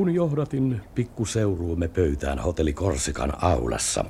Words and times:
Kun 0.00 0.14
johdatin 0.14 0.80
pikkuseuruumme 0.94 1.88
pöytään 1.88 2.38
hotelli 2.38 2.72
Korsikan 2.72 3.32
aulassa, 3.44 4.04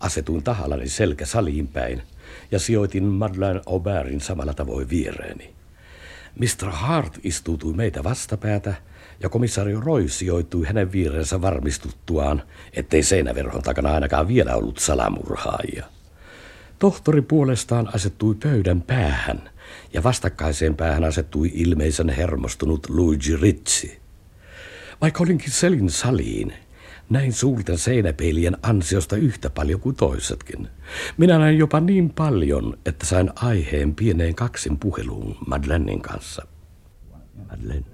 asetuin 0.00 0.42
tahallani 0.42 0.88
selkä 0.88 1.26
saliin 1.26 1.68
päin 1.68 2.02
ja 2.50 2.58
sijoitin 2.58 3.04
Madeleine 3.04 3.60
Aubertin 3.66 4.20
samalla 4.20 4.54
tavoin 4.54 4.88
viereeni. 4.90 5.54
Mr. 6.38 6.70
Hart 6.70 7.18
istuutui 7.24 7.74
meitä 7.74 8.04
vastapäätä 8.04 8.74
ja 9.20 9.28
komisario 9.28 9.80
Roy 9.80 10.08
sijoittui 10.08 10.66
hänen 10.66 10.92
vierensä 10.92 11.40
varmistuttuaan, 11.40 12.42
ettei 12.72 13.02
seinäverhon 13.02 13.62
takana 13.62 13.94
ainakaan 13.94 14.28
vielä 14.28 14.54
ollut 14.56 14.78
salamurhaajia. 14.78 15.86
Tohtori 16.78 17.22
puolestaan 17.22 17.88
asettui 17.94 18.34
pöydän 18.34 18.82
päähän 18.82 19.50
ja 19.92 20.02
vastakkaiseen 20.02 20.76
päähän 20.76 21.04
asettui 21.04 21.50
ilmeisen 21.54 22.08
hermostunut 22.08 22.88
Luigi 22.88 23.36
Ritsi. 23.36 24.01
Vaikka 25.02 25.22
olinkin 25.22 25.50
selin 25.50 25.90
saliin, 25.90 26.52
näin 27.10 27.32
suurten 27.32 27.78
seinäpeilien 27.78 28.56
ansiosta 28.62 29.16
yhtä 29.16 29.50
paljon 29.50 29.80
kuin 29.80 29.96
toisetkin. 29.96 30.68
Minä 31.16 31.38
näin 31.38 31.58
jopa 31.58 31.80
niin 31.80 32.10
paljon, 32.10 32.78
että 32.86 33.06
sain 33.06 33.30
aiheen 33.34 33.94
pieneen 33.94 34.34
kaksin 34.34 34.78
puheluun 34.78 35.36
Madeleinin 35.46 36.02
kanssa. 36.02 36.46
Madeleine, 37.50 37.84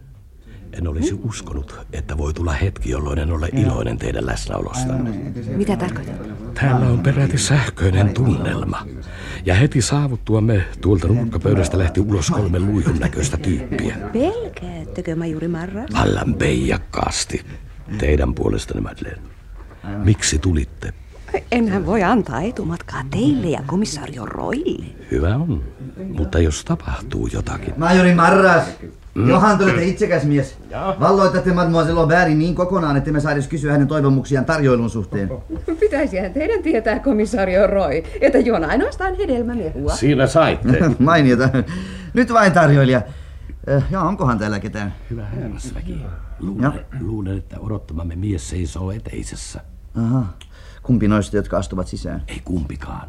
en 0.72 0.88
olisi 0.88 1.20
uskonut, 1.24 1.86
että 1.92 2.18
voi 2.18 2.34
tulla 2.34 2.52
hetki, 2.52 2.90
jolloin 2.90 3.18
en 3.18 3.32
ole 3.32 3.48
iloinen 3.52 3.98
teidän 3.98 4.26
läsnäolosta. 4.26 4.92
Mitä 5.56 5.76
tarkoitat? 5.76 6.14
Täällä 6.54 6.86
on 6.86 7.00
peräti 7.00 7.38
sähköinen 7.38 8.14
tunnelma. 8.14 8.86
Ja 9.44 9.54
heti 9.54 9.82
saavuttuamme 9.82 10.64
tuolta 10.80 11.08
nurkkapöydästä 11.08 11.78
lähti 11.78 12.00
ulos 12.00 12.30
kolme 12.30 12.58
luihun 12.58 12.98
näköistä 12.98 13.36
tyyppiä. 13.36 13.96
Pelkäättekö, 14.12 15.16
majuri 15.16 15.48
Marra? 15.48 15.82
Vallan 15.94 16.34
peijakkaasti. 16.34 17.44
Teidän 17.98 18.34
puolestanne, 18.34 18.82
Madeleine. 18.82 19.22
Miksi 20.04 20.38
tulitte? 20.38 20.94
Enhän 21.52 21.86
voi 21.86 22.02
antaa 22.02 22.40
etumatkaa 22.40 23.02
teille 23.10 23.46
ja 23.46 23.62
komissaario 23.66 24.26
Roille. 24.26 24.84
Hyvä 25.10 25.36
on. 25.36 25.64
Mutta 26.12 26.38
jos 26.38 26.64
tapahtuu 26.64 27.28
jotakin. 27.32 27.74
Majori 27.76 28.14
Marras, 28.14 28.64
mm. 29.14 29.28
Johan, 29.28 29.58
te 29.58 29.64
olette 29.64 29.84
itsekäs 29.84 30.24
mies. 30.24 30.58
Valloitatte 31.00 31.52
Mademoiselle 31.52 32.00
Aubertin 32.00 32.38
niin 32.38 32.54
kokonaan, 32.54 32.96
että 32.96 33.12
me 33.12 33.20
saa 33.20 33.32
edes 33.32 33.48
kysyä 33.48 33.72
hänen 33.72 33.88
toivomuksiaan 33.88 34.44
tarjoilun 34.44 34.90
suhteen. 34.90 35.30
Pitäisihän 35.80 36.32
teidän 36.32 36.62
tietää, 36.62 36.98
komissaario 36.98 37.66
Roy, 37.66 38.02
että 38.20 38.38
juon 38.38 38.64
ainoastaan 38.64 39.14
hedelmämehua. 39.14 39.92
Siinä 39.92 40.26
saitte. 40.26 40.90
Mainiota. 40.98 41.48
Nyt 42.14 42.32
vain 42.32 42.52
tarjoilija. 42.52 43.02
Eh, 43.66 43.82
ja 43.90 44.00
onkohan 44.00 44.38
täällä 44.38 44.60
ketään? 44.60 44.94
Hyvä 45.10 45.26
herrasväki. 45.26 46.00
Luulen, 46.40 46.72
luulen, 47.00 47.38
että 47.38 47.60
odottamamme 47.60 48.16
mies 48.16 48.50
seisoo 48.50 48.90
eteisessä. 48.92 49.60
Aha. 49.94 50.24
Kumpi 50.82 51.08
noista, 51.08 51.36
jotka 51.36 51.58
astuvat 51.58 51.86
sisään? 51.86 52.22
Ei 52.28 52.40
kumpikaan. 52.44 53.08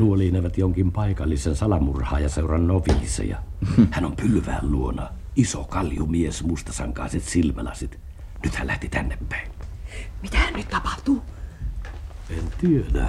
Nuo 0.00 0.18
lienevät 0.18 0.58
jonkin 0.58 0.92
paikallisen 0.92 1.56
salamurhaajaseuran 1.56 2.66
noviiseja. 2.66 3.38
Hän 3.90 4.04
on 4.04 4.16
pylvään 4.16 4.72
luona. 4.72 5.08
Iso 5.36 5.64
kaljumies, 5.64 6.44
mustasankaiset 6.44 7.22
silmälasit. 7.22 7.98
Nyt 8.44 8.54
hän 8.54 8.66
lähti 8.66 8.88
tänne 8.88 9.18
päin. 9.28 9.48
Mitä 10.22 10.38
nyt 10.56 10.68
tapahtuu? 10.68 11.22
En 12.30 12.44
tiedä, 12.60 13.08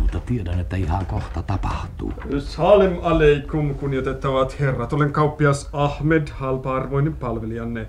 mutta 0.00 0.20
tiedän, 0.20 0.60
että 0.60 0.76
ihan 0.76 1.06
kohta 1.06 1.42
tapahtuu. 1.42 2.12
Salim 2.38 2.98
aleikum, 3.02 3.74
kunnioitettavat 3.74 4.60
herrat. 4.60 4.92
Olen 4.92 5.12
kauppias 5.12 5.68
Ahmed, 5.72 6.28
halpa-arvoinen 6.32 7.16
palvelijanne. 7.16 7.86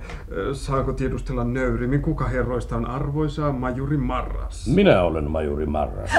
Saanko 0.53 0.94
tiedustella 0.94 1.44
nöyrimmin, 1.44 2.01
kuka 2.01 2.27
herroista 2.27 2.75
on 2.75 2.85
arvoisa 2.85 3.51
majuri 3.51 3.97
Marras? 3.97 4.67
Minä 4.67 5.01
olen 5.01 5.31
majuri 5.31 5.66
Marras. 5.66 6.11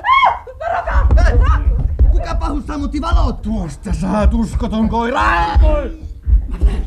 Kuka 0.44 1.71
pahus 2.40 2.66
sammutti 2.66 3.00
valot? 3.00 3.42
Tuosta 3.42 3.92
saat 3.92 4.34
uskoton 4.34 4.88
koira! 4.88 5.22
Madeleine! 6.48 6.86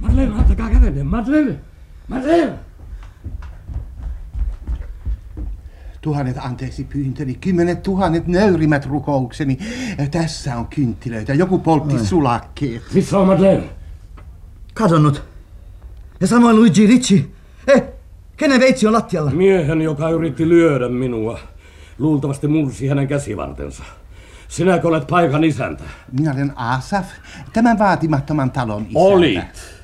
Madeleine, 0.00 0.34
antakaa 0.38 0.70
kätenne! 0.70 1.02
Madeleine! 1.02 1.60
Madeleine! 2.08 2.52
Tuhannet 6.00 6.36
anteeksi 6.38 6.84
pyyntöni, 6.84 7.34
kymmenet 7.34 7.82
tuhannet 7.82 8.26
nöyrimät 8.26 8.86
rukoukseni. 8.86 9.58
Tässä 10.10 10.56
on 10.56 10.66
kynttilöitä, 10.66 11.34
joku 11.34 11.58
poltti 11.58 11.98
sulakkeet. 11.98 12.82
Missä 12.94 13.18
on 13.18 13.26
Madeleine? 13.26 13.64
Kadonnut. 14.74 15.22
Ja 16.20 16.26
samoin 16.26 16.56
Luigi 16.56 16.86
Ricci. 16.86 17.34
Eh, 17.66 17.82
kenen 18.36 18.60
veitsi 18.60 18.86
on 18.86 18.92
lattialla? 18.92 19.30
Miehen, 19.30 19.80
joka 19.82 20.10
yritti 20.10 20.48
lyödä 20.48 20.88
minua. 20.88 21.38
Luultavasti 21.98 22.48
mursi 22.48 22.88
hänen 22.88 23.08
käsivartensa. 23.08 23.84
Sinäkö 24.48 24.88
olet 24.88 25.06
paikan 25.06 25.44
isäntä? 25.44 25.84
Minä 26.12 26.32
olen 26.32 26.52
Asaf, 26.56 27.06
tämän 27.52 27.78
vaatimattoman 27.78 28.50
talon 28.50 28.82
isäntä. 28.82 28.98
Olit. 28.98 29.77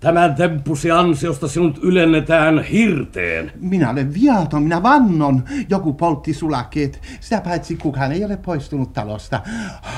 Tämän 0.00 0.34
temppusi 0.34 0.90
ansiosta 0.90 1.48
sinut 1.48 1.78
ylennetään 1.82 2.62
hirteen. 2.62 3.52
Minä 3.60 3.90
olen 3.90 4.14
viaton, 4.14 4.62
minä 4.62 4.82
vannon. 4.82 5.42
Joku 5.68 5.92
poltti 5.92 6.34
sulakkeet. 6.34 7.00
Sitä 7.20 7.40
paitsi 7.40 7.76
kukaan 7.76 8.12
ei 8.12 8.24
ole 8.24 8.36
poistunut 8.36 8.92
talosta. 8.92 9.40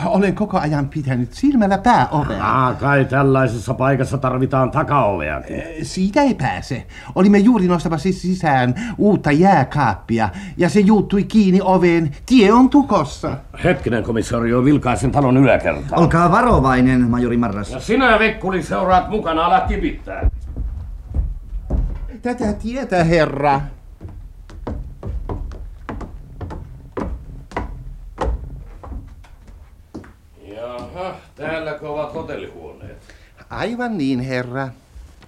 Olen 0.05 0.35
koko 0.35 0.59
ajan 0.59 0.89
pitänyt 0.89 1.33
silmällä 1.33 1.79
pääovea. 1.79 2.67
Ah, 2.67 2.79
kai 2.79 3.05
tällaisessa 3.05 3.75
paikassa 3.75 4.19
tarvitaan 4.19 4.71
takaoveakin. 4.71 5.63
Siitä 5.83 6.23
ei 6.23 6.35
pääse. 6.35 6.87
Olimme 7.15 7.39
juuri 7.39 7.67
nostamassa 7.67 8.09
sisään 8.13 8.75
uutta 8.99 9.33
jääkaappia 9.33 10.29
ja 10.57 10.69
se 10.69 10.81
juuttui 10.81 11.25
kiinni 11.25 11.61
oveen. 11.63 12.11
Tie 12.27 12.53
on 12.53 12.71
tukossa. 12.71 13.37
Hetkinen, 13.65 14.03
komisario, 14.03 14.65
vilkaisen 14.65 15.13
talon 15.13 15.37
yläkertaan. 15.37 16.03
Olkaa 16.03 16.33
varovainen, 16.33 17.11
majori 17.11 17.37
Marras. 17.37 17.71
Ja 17.71 17.81
sinä, 17.81 18.19
Vekkuli, 18.19 18.63
seuraat 18.63 19.11
mukana, 19.11 19.47
älä 19.47 19.61
kipittää. 19.89 20.31
Tätä 22.23 22.53
tietä, 22.53 23.05
herra. 23.05 23.61
Jaha, 30.43 31.17
täälläkö 31.35 31.89
ovat 31.89 32.15
hotellihuoneet? 32.15 32.99
Aivan 33.51 33.99
niin, 33.99 34.21
herra. 34.21 34.69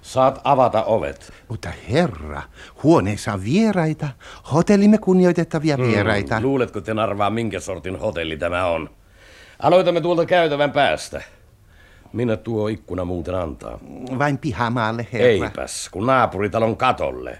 Saat 0.01 0.41
avata 0.43 0.83
ovet. 0.83 1.33
Mutta 1.47 1.69
herra, 1.91 2.41
huoneessa 2.83 3.33
on 3.33 3.43
vieraita, 3.43 4.07
hotellimme 4.53 4.97
kunnioitettavia 4.97 5.77
vieraita. 5.77 6.35
Hmm, 6.35 6.45
luuletko 6.45 6.81
te 6.81 6.91
arvaa, 6.91 7.29
minkä 7.29 7.59
sortin 7.59 7.99
hotelli 7.99 8.37
tämä 8.37 8.65
on? 8.65 8.89
Aloitamme 9.59 10.01
tuolta 10.01 10.25
käytävän 10.25 10.71
päästä. 10.71 11.21
Minä 12.13 12.37
tuo 12.37 12.67
ikkuna 12.67 13.05
muuten 13.05 13.35
antaa? 13.35 13.79
Vain 14.19 14.37
pihamaalle, 14.37 15.07
herra. 15.13 15.27
Eipäs, 15.27 15.89
kun 15.89 16.05
naapuritalon 16.05 16.77
katolle. 16.77 17.39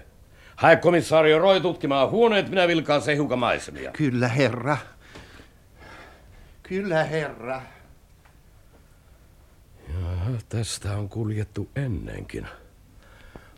Hae 0.56 0.76
komissaario 0.76 1.38
Roy 1.38 1.60
tutkimaan 1.60 2.10
huoneet, 2.10 2.48
minä 2.48 2.68
vilkaan 2.68 3.02
se 3.02 3.14
hiukan 3.14 3.38
maisemia. 3.38 3.90
Kyllä, 3.90 4.28
herra. 4.28 4.76
Kyllä, 6.62 7.04
herra. 7.04 7.62
Jaha, 9.88 10.30
tästä 10.48 10.92
on 10.92 11.08
kuljettu 11.08 11.68
ennenkin. 11.76 12.46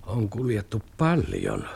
On 0.06 0.28
kuljettu 0.28 0.82
paljon. 0.96 1.68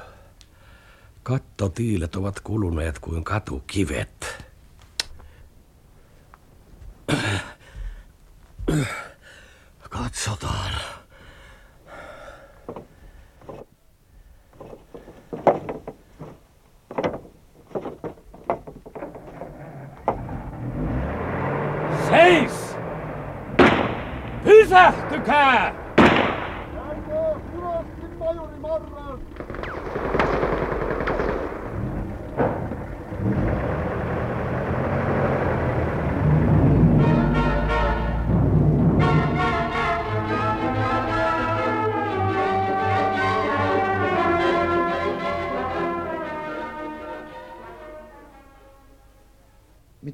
Kattotiilet 1.22 2.16
ovat 2.16 2.40
kuluneet 2.40 2.98
kuin 2.98 3.24
katukivet. 3.24 4.47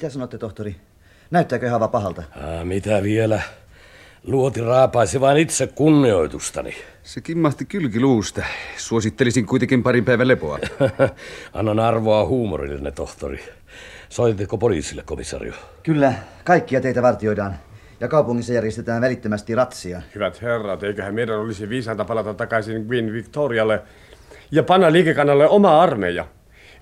Mitä 0.04 0.12
sanotte, 0.12 0.38
tohtori? 0.38 0.76
Näyttääkö 1.30 1.70
haava 1.70 1.88
pahalta? 1.88 2.22
Ah, 2.36 2.64
mitä 2.64 3.02
vielä? 3.02 3.42
Luoti 4.24 4.60
raapaisi 4.60 5.20
vain 5.20 5.36
itse 5.36 5.66
kunnioitustani. 5.66 6.74
Se 7.02 7.20
kimmahti 7.20 7.64
kylkiluusta. 7.64 8.42
Suosittelisin 8.76 9.46
kuitenkin 9.46 9.82
parin 9.82 10.04
päivän 10.04 10.28
lepoa. 10.28 10.58
Annan 11.52 11.78
arvoa 11.78 12.26
huumorillinen 12.26 12.92
tohtori. 12.92 13.44
Soititteko 14.08 14.58
poliisille, 14.58 15.02
komisario? 15.02 15.52
Kyllä, 15.82 16.12
kaikkia 16.44 16.80
teitä 16.80 17.02
vartioidaan. 17.02 17.54
Ja 18.00 18.08
kaupungissa 18.08 18.52
järjestetään 18.52 19.02
välittömästi 19.02 19.54
ratsia. 19.54 20.02
Hyvät 20.14 20.42
herrat, 20.42 20.82
eiköhän 20.82 21.14
meidän 21.14 21.40
olisi 21.40 21.68
viisainta 21.68 22.04
palata 22.04 22.34
takaisin 22.34 22.86
Queen 22.90 23.12
Victorialle 23.12 23.82
ja 24.50 24.62
panna 24.62 24.92
liikekannalle 24.92 25.48
oma 25.48 25.82
armeija. 25.82 26.26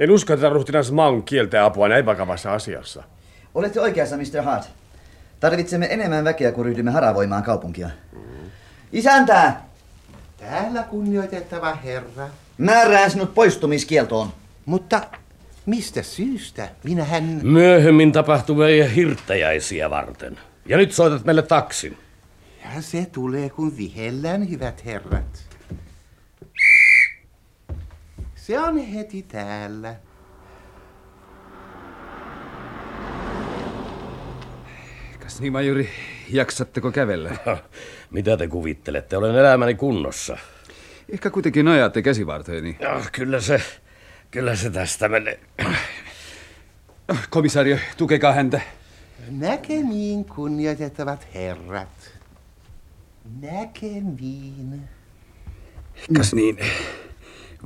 En 0.02 0.10
usko, 0.10 0.32
että 0.32 0.48
ruhtinas 0.48 0.92
Maun 0.92 1.22
kieltää 1.22 1.64
apua 1.64 1.88
näin 1.88 2.06
vakavassa 2.06 2.54
asiassa. 2.54 3.02
Olette 3.54 3.80
oikeassa, 3.80 4.16
Mr. 4.16 4.42
Hart. 4.42 4.70
Tarvitsemme 5.40 5.86
enemmän 5.90 6.24
väkeä, 6.24 6.52
kun 6.52 6.64
ryhdymme 6.64 6.90
haravoimaan 6.90 7.42
kaupunkia. 7.42 7.90
Isäntä! 8.92 9.52
Täällä 10.36 10.82
kunnioitettava 10.82 11.74
herra. 11.74 12.28
Määrään 12.58 13.10
sinut 13.10 13.34
poistumiskieltoon. 13.34 14.32
Mutta 14.66 15.00
mistä 15.66 16.02
syystä? 16.02 16.68
Minähän... 16.84 17.40
Myöhemmin 17.42 18.12
tapahtuvia 18.12 18.88
hirttäjäisiä 18.88 19.90
varten. 19.90 20.38
Ja 20.66 20.76
nyt 20.76 20.92
soitat 20.92 21.24
meille 21.24 21.42
taksin. 21.42 21.98
Ja 22.64 22.82
se 22.82 23.06
tulee 23.12 23.50
kun 23.50 23.76
vihellään, 23.76 24.50
hyvät 24.50 24.84
herrat. 24.84 25.51
Se 28.46 28.60
on 28.60 28.78
heti 28.78 29.22
täällä. 29.22 29.94
Kas 35.20 35.40
niin, 35.40 35.52
majuri, 35.52 35.88
jaksatteko 36.28 36.92
kävellä? 36.92 37.36
Mitä 38.10 38.36
te 38.36 38.48
kuvittelette? 38.48 39.16
Olen 39.16 39.34
elämäni 39.34 39.74
kunnossa. 39.74 40.38
Ehkä 41.12 41.30
kuitenkin 41.30 41.68
ajatte 41.68 42.02
käsivarteeni. 42.02 42.76
Ja, 42.80 43.02
kyllä 43.12 43.40
se, 43.40 43.62
kyllä 44.30 44.56
se 44.56 44.70
tästä 44.70 45.08
menee. 45.08 45.40
Komisario, 47.30 47.76
tukekaa 47.96 48.32
häntä. 48.32 48.60
Näkemiin, 49.30 50.24
kunnioitettavat 50.24 51.26
herrat. 51.34 52.18
Näkemiin. 53.40 54.80
Kas 56.16 56.34
niin. 56.34 56.58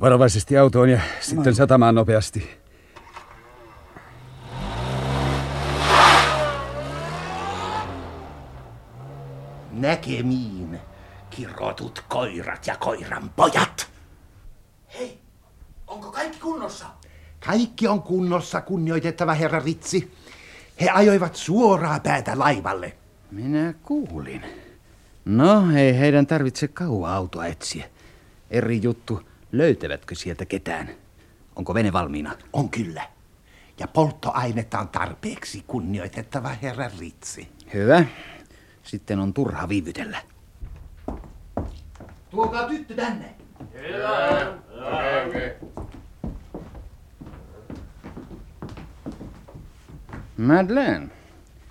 Varovaisesti 0.01 0.57
autoon 0.57 0.89
ja 0.89 0.99
sitten 1.19 1.55
satamaan 1.55 1.95
nopeasti. 1.95 2.49
Näkemiin, 9.71 10.79
kirotut 11.29 12.05
koirat 12.07 12.67
ja 12.67 12.75
koiran 12.75 13.29
pojat. 13.29 13.89
Hei, 14.99 15.19
onko 15.87 16.11
kaikki 16.11 16.39
kunnossa? 16.39 16.85
Kaikki 17.45 17.87
on 17.87 18.01
kunnossa, 18.01 18.61
kunnioitettava 18.61 19.33
herra 19.33 19.59
Ritsi. 19.65 20.13
He 20.81 20.89
ajoivat 20.89 21.35
suoraa 21.35 21.99
päätä 21.99 22.39
laivalle. 22.39 22.97
Minä 23.31 23.73
kuulin. 23.83 24.41
No, 25.25 25.71
ei 25.75 25.99
heidän 25.99 26.27
tarvitse 26.27 26.67
kauan 26.67 27.13
autoa 27.13 27.45
etsiä. 27.45 27.89
Eri 28.51 28.79
juttu, 28.83 29.21
löytävätkö 29.51 30.15
sieltä 30.15 30.45
ketään? 30.45 30.89
Onko 31.55 31.73
vene 31.73 31.93
valmiina? 31.93 32.35
On 32.53 32.69
kyllä. 32.69 33.03
Ja 33.79 33.87
polttoainetta 33.87 34.79
on 34.79 34.87
tarpeeksi, 34.87 35.63
kunnioitettava 35.67 36.49
herra 36.49 36.89
Ritsi. 36.99 37.47
Hyvä. 37.73 38.05
Sitten 38.83 39.19
on 39.19 39.33
turha 39.33 39.69
viivytellä. 39.69 40.17
Tuokaa 42.29 42.67
tyttö 42.67 42.95
tänne. 42.95 43.35
Madeleine, 50.37 51.07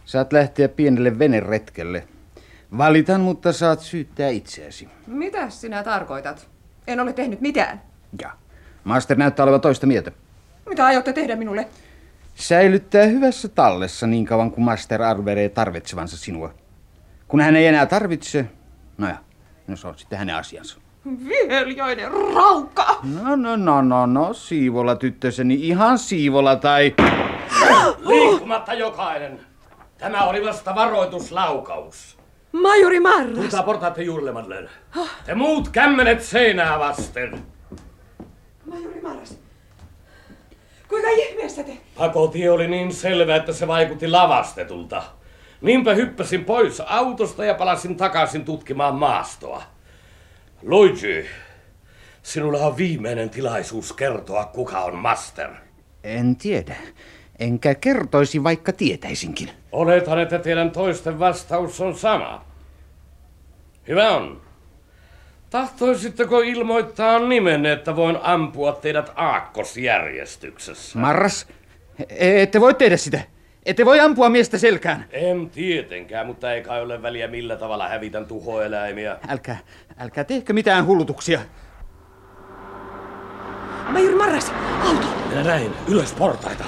saat 0.04 0.32
lähteä 0.32 0.68
pienelle 0.68 1.18
veneretkelle. 1.18 2.08
Valitan, 2.78 3.20
mutta 3.20 3.52
saat 3.52 3.80
syyttää 3.80 4.28
itseäsi. 4.28 4.88
Mitä 5.06 5.50
sinä 5.50 5.82
tarkoitat? 5.82 6.55
En 6.86 7.00
ole 7.00 7.12
tehnyt 7.12 7.40
mitään. 7.40 7.82
Ja. 8.22 8.30
Master 8.84 9.16
näyttää 9.16 9.44
olevan 9.44 9.60
toista 9.60 9.86
mieltä. 9.86 10.12
Mitä 10.68 10.84
aiotte 10.84 11.12
tehdä 11.12 11.36
minulle? 11.36 11.68
Säilyttää 12.34 13.04
hyvässä 13.04 13.48
tallessa 13.48 14.06
niin 14.06 14.24
kauan 14.24 14.50
kuin 14.50 14.64
Master 14.64 15.02
arvelee 15.02 15.48
tarvitsevansa 15.48 16.16
sinua. 16.16 16.54
Kun 17.28 17.40
hän 17.40 17.56
ei 17.56 17.66
enää 17.66 17.86
tarvitse, 17.86 18.46
no 18.98 19.08
ja, 19.08 19.16
no 19.66 19.76
se 19.76 19.88
on 19.88 19.98
sitten 19.98 20.18
hänen 20.18 20.36
asiansa. 20.36 20.78
Viheliäinen 21.28 22.10
raukka! 22.34 22.98
No, 23.22 23.36
no, 23.36 23.56
no, 23.56 23.82
no, 23.82 24.06
no, 24.06 24.32
siivola 24.32 24.96
tyttöseni, 24.96 25.54
ihan 25.54 25.98
siivola 25.98 26.56
tai... 26.56 26.94
Liikkumatta 27.98 28.74
jokainen. 28.74 29.40
Tämä 29.98 30.24
oli 30.24 30.44
vasta 30.44 30.74
varoituslaukaus. 30.74 32.18
Majori 32.52 33.00
Marras! 33.00 33.34
Tulkaa 33.34 33.62
portaatte 33.62 34.02
juurille, 34.02 34.32
Madeleine. 34.32 34.68
Te 35.26 35.34
muut 35.34 35.68
kämmenet 35.68 36.22
seinää 36.22 36.78
vasten. 36.78 37.42
Majori 38.70 39.00
Marras. 39.00 39.38
Kuinka 40.88 41.08
ihmeessä 41.08 41.62
te? 41.62 41.78
Pakotie 41.98 42.50
oli 42.50 42.68
niin 42.68 42.92
selvä, 42.92 43.36
että 43.36 43.52
se 43.52 43.66
vaikutti 43.66 44.08
lavastetulta. 44.08 45.02
Niinpä 45.60 45.94
hyppäsin 45.94 46.44
pois 46.44 46.80
autosta 46.86 47.44
ja 47.44 47.54
palasin 47.54 47.96
takaisin 47.96 48.44
tutkimaan 48.44 48.94
maastoa. 48.94 49.62
Luigi, 50.62 51.26
sinulla 52.22 52.58
on 52.58 52.76
viimeinen 52.76 53.30
tilaisuus 53.30 53.92
kertoa, 53.92 54.44
kuka 54.44 54.80
on 54.80 54.96
master. 54.96 55.50
En 56.04 56.36
tiedä. 56.36 56.76
Enkä 57.38 57.74
kertoisi, 57.74 58.44
vaikka 58.44 58.72
tietäisinkin. 58.72 59.50
Oletan, 59.72 60.18
että 60.18 60.38
teidän 60.38 60.70
toisten 60.70 61.18
vastaus 61.18 61.80
on 61.80 61.98
sama. 61.98 62.44
Hyvä 63.88 64.10
on. 64.10 64.40
Tahtoisitteko 65.50 66.40
ilmoittaa 66.40 67.18
nimenne, 67.18 67.72
että 67.72 67.96
voin 67.96 68.18
ampua 68.22 68.72
teidät 68.72 69.12
aakkosjärjestyksessä? 69.14 70.98
Marras, 70.98 71.46
e- 72.08 72.42
ette 72.42 72.60
voi 72.60 72.74
tehdä 72.74 72.96
sitä. 72.96 73.20
Ette 73.66 73.84
voi 73.84 74.00
ampua 74.00 74.28
miestä 74.28 74.58
selkään. 74.58 75.04
En 75.10 75.50
tietenkään, 75.50 76.26
mutta 76.26 76.52
ei 76.52 76.62
kai 76.62 76.82
ole 76.82 77.02
väliä 77.02 77.28
millä 77.28 77.56
tavalla 77.56 77.88
hävitän 77.88 78.26
tuhoeläimiä. 78.26 79.16
Älkää, 79.28 79.58
älkää 79.98 80.24
tehkö 80.24 80.52
mitään 80.52 80.86
hullutuksia. 80.86 81.40
Majori 83.88 84.14
Marras, 84.14 84.52
auto! 84.84 85.06
Minä 85.28 85.42
näin, 85.42 85.72
ylös 85.88 86.12
portaita. 86.12 86.64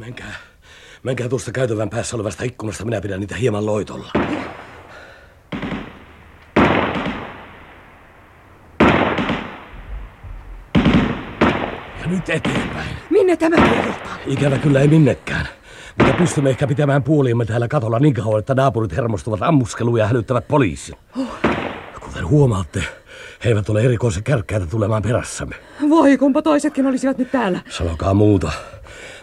Menkää, 0.00 0.34
menkää 1.02 1.28
tuosta 1.28 1.52
käytävän 1.52 1.90
päässä 1.90 2.16
olevasta 2.16 2.44
ikkunasta, 2.44 2.84
minä 2.84 3.00
pidän 3.00 3.20
niitä 3.20 3.36
hieman 3.36 3.66
loitolla. 3.66 4.10
Ja 12.00 12.06
nyt 12.06 12.28
eteenpäin. 12.28 12.88
Minne 13.10 13.36
tämä 13.36 13.56
johtaa? 13.86 14.16
Ikävä 14.26 14.58
kyllä 14.58 14.80
ei 14.80 14.88
minnekään. 14.88 15.48
Mutta 15.98 16.12
pystymme 16.12 16.50
ehkä 16.50 16.66
pitämään 16.66 17.02
puoliimme 17.02 17.44
täällä 17.44 17.68
katolla 17.68 17.98
niin 17.98 18.14
kauan, 18.14 18.38
että 18.38 18.54
naapurit 18.54 18.96
hermostuvat 18.96 19.42
ammuskeluja 19.42 20.02
ja 20.04 20.08
hälyttävät 20.08 20.48
poliisin. 20.48 20.96
Kuten 22.00 22.28
huomaatte, 22.28 22.80
he 23.44 23.48
eivät 23.48 23.68
ole 23.68 23.82
erikoisen 23.82 24.22
kärkkäitä 24.22 24.66
tulemaan 24.66 25.02
perässämme. 25.02 25.56
Voi, 25.88 26.18
kumpa 26.18 26.42
toisetkin 26.42 26.86
olisivat 26.86 27.18
nyt 27.18 27.30
täällä. 27.30 27.60
Sanokaa 27.68 28.14
muuta. 28.14 28.52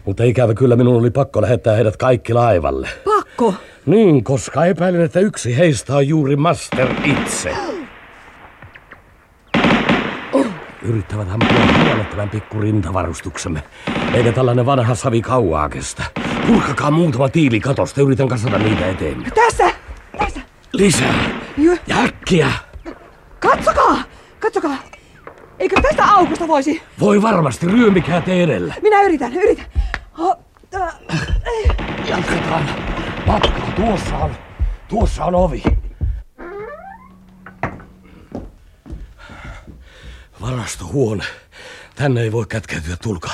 Mutta 0.08 0.24
ikävä 0.24 0.54
kyllä 0.54 0.76
minun 0.76 1.00
oli 1.00 1.12
pakko 1.12 1.42
lähettää 1.42 1.76
heidät 1.76 1.98
kaikki 1.98 2.34
laivalle. 2.34 2.90
Pakko! 3.06 3.54
Niin, 3.86 4.24
koska 4.24 4.66
epäilen, 4.66 5.02
että 5.02 5.20
yksi 5.20 5.58
heistä 5.58 5.96
on 5.96 6.08
juuri 6.08 6.36
Master 6.36 6.88
itse. 7.04 7.56
Yrittävät 10.82 11.28
ampua 11.32 11.84
huolettavan 11.86 12.30
pikku 12.30 12.60
rintavarustuksemme. 12.60 13.64
Eikä 14.14 14.32
tällainen 14.32 14.66
vanha 14.66 14.96
savi 14.96 15.22
kauaa 15.22 15.70
kestä. 15.70 16.04
Purkakaa 16.48 16.92
muutama 16.92 17.30
tiili 17.30 17.60
katosta, 17.60 18.02
yritän 18.02 18.28
kasata 18.28 18.58
niitä 18.58 18.88
eteen. 18.88 19.24
Tässä! 19.36 19.72
Tässä! 20.18 20.40
Lisää! 20.74 21.24
Jo. 21.58 21.72
Ja 21.88 21.98
äkkiä! 21.98 22.52
Katsokaa! 23.40 23.98
Katsokaa! 24.40 24.78
Eikö 25.60 25.82
tästä 25.82 26.06
aukosta 26.06 26.48
voisi? 26.48 26.82
Voi 27.00 27.22
varmasti, 27.22 27.68
ryömikää 27.68 28.22
te 28.22 28.44
edellä. 28.44 28.74
Minä 28.82 29.02
yritän, 29.02 29.34
yritän. 29.34 29.66
Jatketaan. 32.10 32.70
Matkaa, 33.28 33.72
tuossa 33.76 34.16
on, 34.18 34.36
tuossa 34.88 35.26
on 35.26 35.36
ovi. 35.36 35.64
Varastohuone. 40.42 41.24
Tänne 41.96 42.22
ei 42.22 42.32
voi 42.32 42.46
kätkeytyä, 42.50 42.96
tulkaa. 43.04 43.34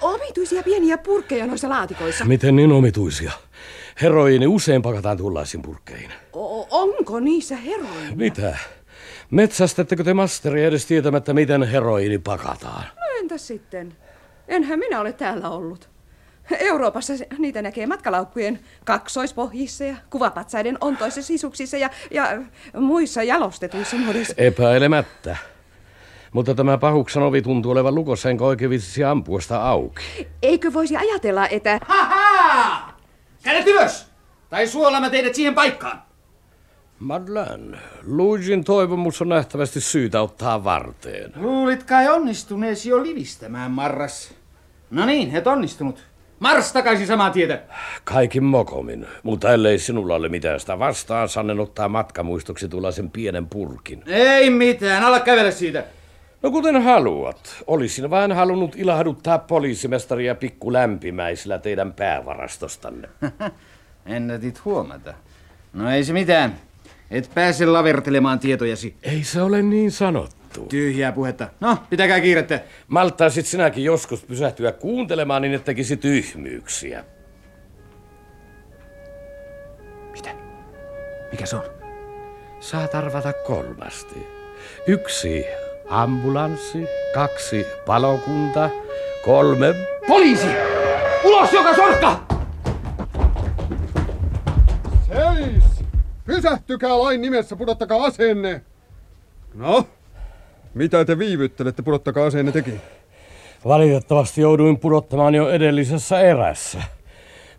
Omituisia 0.00 0.62
pieniä 0.62 0.98
purkkeja 0.98 1.46
noissa 1.46 1.68
laatikoissa. 1.68 2.24
Miten 2.24 2.56
niin 2.56 2.72
omituisia? 2.72 3.32
Heroiini 4.02 4.46
usein 4.46 4.82
pakataan 4.82 5.16
tuollaisiin 5.16 5.62
purkkeihin. 5.62 6.10
O- 6.32 6.66
onko 6.70 7.20
niissä 7.20 7.56
heroinia? 7.56 8.10
Mitä? 8.14 8.58
Metsästättekö 9.30 10.04
te 10.04 10.14
masteri 10.14 10.64
edes 10.64 10.86
tietämättä, 10.86 11.32
miten 11.32 11.62
heroiini 11.62 12.18
pakataan? 12.18 12.84
No 12.96 13.18
entäs 13.20 13.46
sitten? 13.46 13.96
Enhän 14.48 14.78
minä 14.78 15.00
ole 15.00 15.12
täällä 15.12 15.50
ollut. 15.50 15.88
Euroopassa 16.58 17.12
niitä 17.38 17.62
näkee 17.62 17.86
matkalaukkujen 17.86 18.60
kaksoispohjissa 18.84 19.84
ja 19.84 19.96
kuvapatsaiden 20.10 20.78
ontoissa 20.80 21.22
sisuksissa 21.22 21.76
ja, 21.76 21.90
ja 22.10 22.42
muissa 22.80 23.22
jalostetuissa 23.22 23.96
muodoissa. 23.96 24.34
Epäilemättä. 24.36 25.36
Mutta 26.32 26.54
tämä 26.54 26.78
pahuksen 26.78 27.22
ovi 27.22 27.42
tuntuu 27.42 27.72
olevan 27.72 27.94
lukossa, 27.94 28.30
enkä 28.30 28.44
oikein 28.44 28.70
ampua 29.10 29.40
sitä 29.40 29.62
auki. 29.62 30.28
Eikö 30.42 30.72
voisi 30.72 30.96
ajatella, 30.96 31.48
että... 31.48 31.80
Haha! 31.86 32.92
Kädet 33.42 33.66
ylös! 33.66 34.06
Tai 34.50 34.66
suolamme 34.66 35.10
teidät 35.10 35.34
siihen 35.34 35.54
paikkaan. 35.54 36.02
Madeleine, 36.98 37.78
Luigin 38.06 38.64
toivomus 38.64 39.22
on 39.22 39.28
nähtävästi 39.28 39.80
syytä 39.80 40.22
ottaa 40.22 40.64
varteen. 40.64 41.32
Luulit 41.36 41.84
kai 41.84 42.08
onnistuneesi 42.08 42.88
jo 42.88 43.02
livistämään, 43.02 43.70
Marras. 43.70 44.34
No 44.90 45.06
niin, 45.06 45.36
et 45.36 45.46
onnistunut. 45.46 46.09
Mars 46.40 46.72
takaisin 46.72 47.06
samaa 47.06 47.30
tietä. 47.30 47.60
Kaikin 48.04 48.44
mokomin, 48.44 49.06
mutta 49.22 49.52
ellei 49.52 49.78
sinulla 49.78 50.14
ole 50.14 50.28
mitään 50.28 50.60
sitä 50.60 50.78
vastaan, 50.78 51.28
sannen 51.28 51.60
ottaa 51.60 51.88
matkamuistoksi 51.88 52.68
tuollaisen 52.68 53.10
pienen 53.10 53.46
purkin. 53.46 54.02
Ei 54.06 54.50
mitään, 54.50 55.04
ala 55.04 55.20
kävele 55.20 55.52
siitä. 55.52 55.84
No 56.42 56.50
kuten 56.50 56.82
haluat. 56.82 57.64
Olisin 57.66 58.10
vain 58.10 58.32
halunnut 58.32 58.76
ilahduttaa 58.76 59.38
poliisimestaria 59.38 60.34
pikku 60.34 60.72
lämpimäisillä 60.72 61.58
teidän 61.58 61.92
päävarastostanne. 61.92 63.08
Ennätit 64.06 64.64
huomata. 64.64 65.14
No 65.72 65.90
ei 65.90 66.04
se 66.04 66.12
mitään. 66.12 66.56
Et 67.10 67.30
pääse 67.34 67.66
lavertelemaan 67.66 68.38
tietojasi. 68.38 68.94
Ei 69.02 69.24
se 69.24 69.42
ole 69.42 69.62
niin 69.62 69.90
sanottu. 69.90 70.39
Tyhjää 70.68 71.12
puhetta. 71.12 71.48
No, 71.60 71.78
pitäkää 71.90 72.20
kiirettä. 72.20 72.60
Malttaisit 72.88 73.46
sinäkin 73.46 73.84
joskus 73.84 74.24
pysähtyä 74.24 74.72
kuuntelemaan, 74.72 75.42
niin 75.42 75.54
et 75.54 75.64
tekisi 75.64 75.96
tyhmyyksiä. 75.96 77.04
Mikä 81.30 81.46
se 81.46 81.56
on? 81.56 81.62
Saat 82.60 82.94
arvata 82.94 83.32
kolmasti. 83.32 84.26
Yksi 84.86 85.44
ambulanssi, 85.88 86.86
kaksi 87.14 87.66
palokunta, 87.86 88.70
kolme... 89.24 89.74
Poliisi! 90.08 90.46
Ulos 91.24 91.52
joka 91.52 91.74
sorkka! 91.74 92.26
Seis! 95.08 95.64
Pysähtykää 96.24 96.98
lain 96.98 97.20
nimessä, 97.20 97.56
pudottakaa 97.56 98.04
aseenne! 98.04 98.62
No, 99.54 99.86
mitä 100.74 101.04
te 101.04 101.18
viivyttelette, 101.18 101.82
pudottakaa 101.82 102.26
aseenne 102.26 102.52
teki? 102.52 102.74
Valitettavasti 103.64 104.40
jouduin 104.40 104.78
pudottamaan 104.78 105.34
jo 105.34 105.50
edellisessä 105.50 106.20
erässä. 106.20 106.82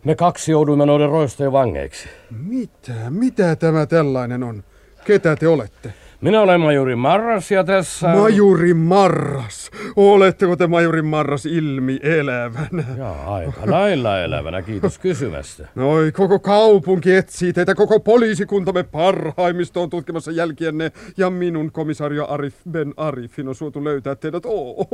Me 0.04 0.14
kaksi 0.14 0.52
jouduimme 0.52 0.86
noiden 0.86 1.08
roistojen 1.08 1.52
vangeiksi. 1.52 2.08
Mitä? 2.46 2.92
Mitä 3.10 3.56
tämä 3.56 3.86
tällainen 3.86 4.42
on? 4.42 4.64
Ketä 5.04 5.36
te 5.36 5.48
olette? 5.48 5.94
Minä 6.22 6.40
olen 6.40 6.60
majuri 6.60 6.96
Marras 6.96 7.50
ja 7.50 7.64
tässä... 7.64 8.08
Majuri 8.08 8.74
Marras. 8.74 9.70
Oletteko 9.96 10.56
te 10.56 10.66
majuri 10.66 11.02
Marras 11.02 11.46
ilmi 11.46 11.98
elävänä? 12.02 12.84
Jaa, 12.98 13.34
aika 13.34 13.60
lailla 13.66 14.20
elävänä, 14.20 14.62
kiitos 14.62 14.98
kysymästä. 14.98 15.68
Noi, 15.74 16.12
koko 16.12 16.38
kaupunki 16.38 17.14
etsii 17.14 17.52
teitä, 17.52 17.74
koko 17.74 18.00
poliisikuntamme 18.00 18.82
parhaimmisto 18.82 19.82
on 19.82 19.90
tutkimassa 19.90 20.30
jälkienne, 20.30 20.92
ja 21.16 21.30
minun 21.30 21.72
komisario 21.72 22.26
Arif 22.28 22.54
Ben 22.70 22.94
Arifin 22.96 23.48
on 23.48 23.54
suotu 23.54 23.84
löytää 23.84 24.14
teidät. 24.14 24.42
Oh, 24.46 24.88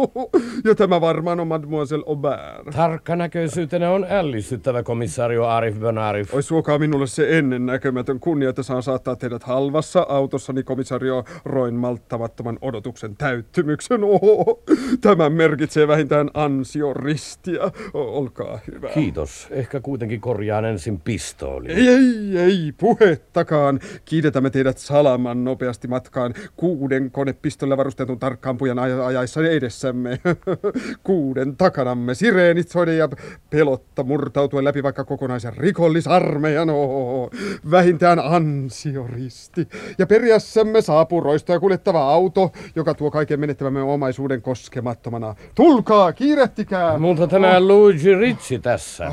ja 0.64 0.74
tämä 0.74 1.00
varmaan 1.00 1.40
on 1.40 1.48
Mademoiselle 1.48 2.04
Aubert. 2.08 2.76
Tarkkanäköisyytenä 2.76 3.90
on 3.90 4.06
ällistyttävä 4.10 4.82
komisario 4.82 5.46
Arif 5.46 5.80
Ben 5.80 5.98
Arif. 5.98 6.34
Oi 6.34 6.42
suokaa 6.42 6.78
minulle 6.78 7.06
se 7.06 7.38
ennen 7.38 7.66
näkemätön 7.66 8.20
kunnia, 8.20 8.48
että 8.48 8.62
saan 8.62 8.82
saattaa 8.82 9.16
teidät 9.16 9.42
halvassa 9.42 10.06
autossani 10.08 10.62
komisario 10.62 11.17
Roin 11.44 11.74
malttamattoman 11.74 12.58
odotuksen 12.60 13.16
täyttymyksen. 13.16 14.04
Oho, 14.04 14.62
tämä 15.00 15.30
merkitsee 15.30 15.88
vähintään 15.88 16.30
ansioristiä. 16.34 17.70
Olkaa 17.94 18.58
hyvä. 18.72 18.88
Kiitos. 18.88 19.48
Ehkä 19.50 19.80
kuitenkin 19.80 20.20
korjaan 20.20 20.64
ensin 20.64 21.00
pistooli. 21.00 21.72
Ei, 21.72 21.88
ei, 21.88 22.38
ei, 22.38 22.72
puhettakaan. 22.80 23.80
Kiidetämme 24.04 24.50
teidät 24.50 24.78
salaman 24.78 25.44
nopeasti 25.44 25.88
matkaan 25.88 26.34
kuuden 26.56 27.10
konepistolla 27.10 27.76
varustetun 27.76 28.18
tarkkaampujan 28.18 28.78
aj- 28.78 29.06
ajaessa 29.06 29.48
edessämme. 29.48 30.20
kuuden 31.02 31.56
takanamme 31.56 32.14
sireenit 32.14 32.68
soiden 32.68 32.98
ja 32.98 33.08
pelotta 33.50 34.02
murtautuen 34.02 34.64
läpi 34.64 34.82
vaikka 34.82 35.04
kokonaisen 35.04 35.56
rikollisarmeijan. 35.56 36.70
Oho, 36.70 37.30
vähintään 37.70 38.18
ansioristi. 38.18 39.68
Ja 39.98 40.06
perässämme 40.06 40.80
saapuu 41.08 41.20
roistoja 41.20 41.60
kuljettava 41.60 42.10
auto, 42.12 42.52
joka 42.76 42.94
tuo 42.94 43.10
kaiken 43.10 43.40
menettävämme 43.40 43.82
omaisuuden 43.82 44.42
koskemattomana. 44.42 45.34
Tulkaa, 45.54 46.12
kiirehtikää! 46.12 46.98
Mutta 46.98 47.26
tämä 47.26 47.60
Luigi 47.60 48.14
Ritsi 48.14 48.58
tässä. 48.58 49.12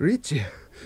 Ritsi? 0.00 0.42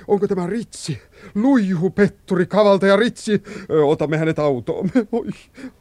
Onko 0.09 0.29
tämä 0.29 0.47
Ritsi? 0.47 0.99
Luihu, 1.35 1.91
petturi, 1.91 2.47
kavaltaja 2.47 2.97
Ritsi. 2.97 3.43
Otamme 3.87 4.17
hänet 4.17 4.39
autoon. 4.39 4.91
Oi, 5.13 5.29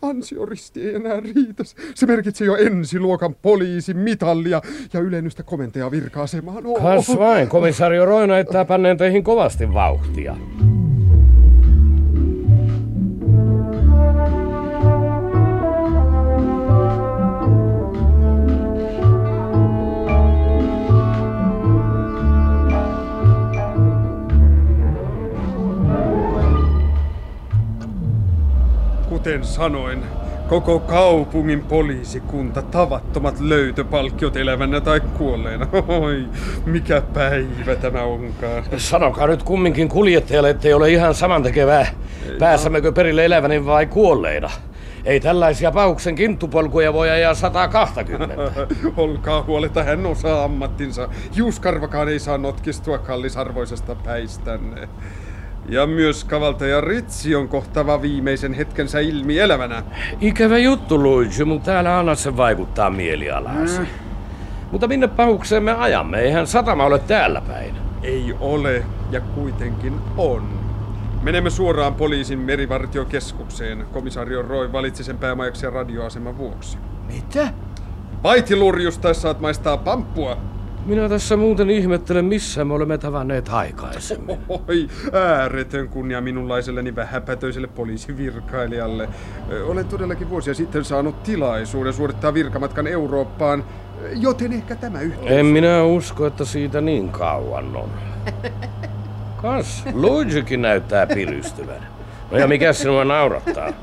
ansioristi 0.01 0.88
ei 0.88 0.95
enää 0.95 1.19
riitä. 1.19 1.63
Se 1.95 2.05
merkitsee 2.05 2.47
jo 2.47 2.55
ensiluokan 2.55 3.35
poliisin 3.35 3.97
mitallia 3.97 4.62
ja 4.93 5.00
ylennystä 5.00 5.43
komentaja 5.43 5.91
virka-asemaan. 5.91 6.65
Oh. 6.65 6.81
Kas 6.81 7.17
vain, 7.17 7.47
komisario 7.47 8.05
Roy 8.05 8.27
näyttää 8.27 8.65
panneen 8.65 8.97
teihin 8.97 9.23
kovasti 9.23 9.73
vauhtia. 9.73 10.38
Kuten 29.23 29.45
sanoin, 29.45 30.03
koko 30.47 30.79
kaupungin 30.79 31.61
poliisikunta, 31.61 32.61
tavattomat 32.61 33.39
löytöpalkkiot 33.39 34.37
elävänä 34.37 34.81
tai 34.81 34.99
kuolleena. 34.99 35.67
Oi, 36.01 36.25
mikä 36.65 37.01
päivä 37.13 37.75
tämä 37.75 38.01
onkaan. 38.03 38.63
Sanokaa 38.77 39.27
nyt 39.27 39.43
kumminkin 39.43 39.89
kuljettajalle, 39.89 40.49
ettei 40.49 40.73
ole 40.73 40.91
ihan 40.91 41.15
samantekevää, 41.15 41.87
pääsemmekö 42.39 42.91
perille 42.91 43.25
eläväni 43.25 43.65
vai 43.65 43.85
kuolleina. 43.85 44.49
Ei 45.05 45.19
tällaisia 45.19 45.71
pauksen 45.71 46.15
kinttupolkuja 46.15 46.93
voi 46.93 47.09
ajaa 47.09 47.33
120. 47.33 48.35
Olkaa 48.97 49.43
huoletta, 49.43 49.83
hän 49.83 50.05
osaa 50.05 50.43
ammattinsa. 50.43 51.09
Juuskarvakaan 51.35 52.09
ei 52.09 52.19
saa 52.19 52.37
notkistua 52.37 52.97
kallisarvoisesta 52.97 53.95
päistänne. 53.95 54.89
Ja 55.70 55.88
myös 55.88 56.24
kavaltaja 56.24 56.82
Ritsi 56.82 57.36
on 57.36 57.48
kohtava 57.48 58.01
viimeisen 58.01 58.53
hetkensä 58.53 59.00
ilmi 59.00 59.39
elävänä. 59.39 59.84
Ikävä 60.22 60.58
juttu, 60.58 61.03
Luigi, 61.03 61.46
mutta 61.46 61.65
täällä 61.65 62.00
anna 62.00 62.15
se 62.15 62.38
vaikuttaa 62.38 62.89
mielialaasi. 62.89 63.82
Mutta 64.72 64.88
minne 64.88 65.08
pahukseen 65.08 65.63
me 65.63 65.72
ajamme? 65.72 66.20
Eihän 66.20 66.48
satama 66.48 66.86
ole 66.86 67.00
täällä 67.00 67.41
päin. 67.41 67.75
Ei 68.01 68.36
ole, 68.39 68.86
ja 69.12 69.22
kuitenkin 69.22 69.93
on. 70.17 70.63
Menemme 71.22 71.50
suoraan 71.50 71.96
poliisin 71.96 72.39
merivartiokeskukseen. 72.39 73.86
Komisario 73.93 74.41
Roy 74.41 74.72
valitsi 74.72 75.03
sen 75.03 75.17
päämajaksi 75.17 75.65
ja 75.65 75.70
radioaseman 75.70 76.38
vuoksi. 76.38 76.77
Mitä? 77.08 77.48
Paitsi 78.22 78.55
lurjusta 78.55 79.13
saat 79.13 79.39
maistaa 79.39 79.77
pamppua. 79.77 80.38
Minä 80.85 81.09
tässä 81.09 81.37
muuten 81.37 81.69
ihmettelen, 81.69 82.25
missä 82.25 82.65
me 82.65 82.73
olemme 82.73 82.97
tavanneet 82.97 83.49
aikaisemmin. 83.49 84.37
Oi, 84.67 84.87
ääretön 85.13 85.89
kunnia 85.89 86.21
minunlaiselleni 86.21 86.95
vähäpätöiselle 86.95 87.67
poliisivirkailijalle. 87.67 89.09
Olen 89.65 89.85
todellakin 89.85 90.29
vuosia 90.29 90.53
sitten 90.53 90.85
saanut 90.85 91.23
tilaisuuden 91.23 91.93
suorittaa 91.93 92.33
virkamatkan 92.33 92.87
Eurooppaan, 92.87 93.65
joten 94.15 94.53
ehkä 94.53 94.75
tämä 94.75 95.01
yhteys... 95.01 95.31
En 95.31 95.45
minä 95.45 95.83
usko, 95.83 96.25
että 96.25 96.45
siitä 96.45 96.81
niin 96.81 97.09
kauan 97.09 97.75
on. 97.75 97.89
Kas, 99.41 99.83
Luigikin 99.93 100.61
näyttää 100.61 101.07
piristyvän. 101.07 101.87
No 102.31 102.37
ja 102.37 102.47
mikä 102.47 102.73
sinua 102.73 103.05
naurattaa? 103.05 103.73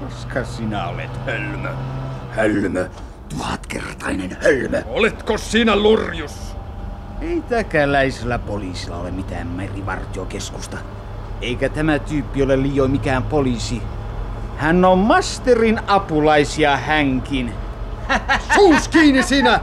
Koska 0.00 0.44
sinä 0.44 0.88
olet 0.88 1.16
hölmö. 1.26 1.68
Hölmö. 2.30 2.88
Tuhatkertainen 3.36 4.36
hölmö. 4.42 4.82
Oletko 4.86 5.38
sinä 5.38 5.76
lurjus? 5.76 6.56
Ei 7.20 7.42
täkäläisellä 7.48 8.38
poliisilla 8.38 8.96
ole 8.96 9.10
mitään 9.10 9.46
merivartiokeskusta. 9.46 10.76
Eikä 11.40 11.68
tämä 11.68 11.98
tyyppi 11.98 12.42
ole 12.42 12.62
liioin 12.62 12.90
mikään 12.90 13.22
poliisi. 13.22 13.82
Hän 14.56 14.84
on 14.84 14.98
masterin 14.98 15.80
apulaisia 15.86 16.76
hänkin. 16.76 17.52
Suus 18.54 18.88
kiinni 18.88 19.22
sinä! 19.22 19.60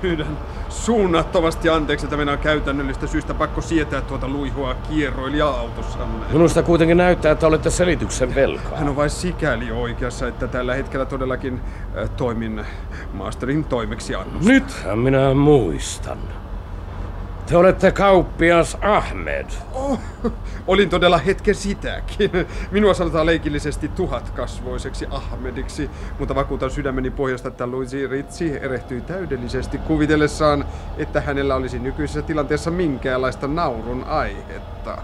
Pyydän 0.00 0.38
suunnattomasti 0.76 1.68
anteeksi, 1.68 2.06
että 2.06 2.16
meidän 2.16 2.32
on 2.32 2.38
käytännöllistä 2.38 3.06
syystä 3.06 3.34
pakko 3.34 3.60
sietää 3.60 4.00
tuota 4.00 4.28
luihua 4.28 4.74
kierroilijaa 4.74 5.60
autossamme. 5.60 6.24
Minusta 6.32 6.62
kuitenkin 6.62 6.96
näyttää, 6.96 7.32
että 7.32 7.46
olette 7.46 7.70
selityksen 7.70 8.34
velkaa. 8.34 8.78
Hän 8.78 8.88
on 8.88 8.96
vain 8.96 9.10
sikäli 9.10 9.70
oikeassa, 9.70 10.28
että 10.28 10.48
tällä 10.48 10.74
hetkellä 10.74 11.06
todellakin 11.06 11.60
äh, 11.98 12.10
toimin 12.10 12.64
masterin 13.12 13.64
toimeksiannosta. 13.64 14.48
Nythän 14.48 14.98
minä 14.98 15.34
muistan. 15.34 16.18
Te 17.46 17.56
olette 17.56 17.92
kauppias 17.92 18.78
Ahmed. 18.80 19.46
Oh, 19.72 20.00
olin 20.66 20.90
todella 20.90 21.18
hetken 21.18 21.54
sitäkin. 21.54 22.30
Minua 22.70 22.94
sanotaan 22.94 23.26
leikillisesti 23.26 23.88
tuhatkasvoiseksi 23.88 25.06
Ahmediksi, 25.10 25.90
mutta 26.18 26.34
vakuutan 26.34 26.70
sydämeni 26.70 27.10
pohjasta, 27.10 27.48
että 27.48 27.66
Luigi 27.66 28.06
Ritsi 28.06 28.58
erehtyi 28.58 29.00
täydellisesti 29.00 29.78
kuvitellessaan, 29.78 30.64
että 30.98 31.20
hänellä 31.20 31.54
olisi 31.54 31.78
nykyisessä 31.78 32.22
tilanteessa 32.22 32.70
minkäänlaista 32.70 33.48
naurun 33.48 34.04
aihetta. 34.04 34.98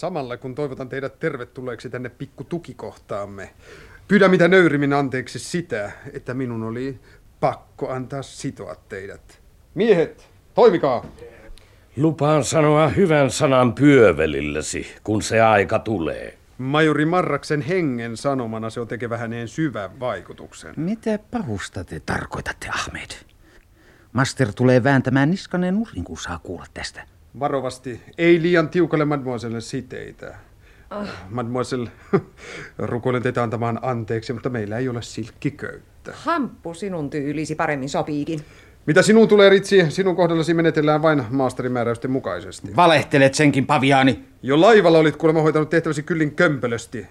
Samalla 0.00 0.36
kun 0.36 0.54
toivotan 0.54 0.88
teidät 0.88 1.18
tervetulleeksi 1.18 1.90
tänne 1.90 2.08
pikku 2.08 2.44
tukikohtaamme, 2.44 3.50
pyydän 4.08 4.30
mitä 4.30 4.48
nöyrimmin 4.48 4.92
anteeksi 4.92 5.38
sitä, 5.38 5.92
että 6.12 6.34
minun 6.34 6.62
oli 6.62 6.98
pakko 7.40 7.90
antaa 7.90 8.22
sitoa 8.22 8.74
teidät. 8.88 9.40
Miehet, 9.74 10.28
toimikaa! 10.54 11.06
Lupaan 11.96 12.44
sanoa 12.44 12.88
hyvän 12.88 13.30
sanan 13.30 13.72
pyövelillesi, 13.72 14.86
kun 15.04 15.22
se 15.22 15.40
aika 15.40 15.78
tulee. 15.78 16.38
Majori 16.58 17.04
Marraksen 17.04 17.60
hengen 17.60 18.16
sanomana 18.16 18.70
se 18.70 18.80
on 18.80 18.88
tekevä 18.88 19.16
häneen 19.16 19.48
syvän 19.48 20.00
vaikutuksen. 20.00 20.74
Mitä 20.76 21.18
pahusta 21.30 21.84
te 21.84 22.00
tarkoitatte, 22.00 22.68
Ahmed? 22.68 23.10
Master 24.12 24.52
tulee 24.52 24.84
vääntämään 24.84 25.30
niskaneen 25.30 25.74
nurin, 25.74 26.04
kun 26.04 26.18
saa 26.18 26.40
kuulla 26.42 26.66
tästä. 26.74 27.19
Varovasti, 27.38 28.00
ei 28.18 28.42
liian 28.42 28.68
tiukalle 28.68 29.04
mademoiselle 29.04 29.60
siteitä. 29.60 30.34
Oh. 30.90 31.06
Mademoiselle, 31.28 31.90
rukoilen 32.78 33.22
teitä 33.22 33.42
antamaan 33.42 33.78
anteeksi, 33.82 34.32
mutta 34.32 34.48
meillä 34.48 34.78
ei 34.78 34.88
ole 34.88 35.02
silkkiköyttä. 35.02 36.12
Hamppu 36.14 36.74
sinun 36.74 37.10
tyylisi 37.10 37.54
paremmin 37.54 37.88
sopiikin. 37.88 38.40
Mitä 38.86 39.02
sinun 39.02 39.28
tulee, 39.28 39.48
Ritsi, 39.50 39.86
sinun 39.88 40.16
kohdallasi 40.16 40.54
menetellään 40.54 41.02
vain 41.02 41.24
maasterimääräysten 41.30 42.10
mukaisesti. 42.10 42.76
Valehtelet 42.76 43.34
senkin, 43.34 43.66
paviaani. 43.66 44.24
Jo 44.42 44.60
laivalla 44.60 44.98
olit 44.98 45.16
kuulemma 45.16 45.42
hoitanut 45.42 45.70
tehtäväsi 45.70 46.02
kyllin 46.02 46.34
kömpelösti. 46.34 47.06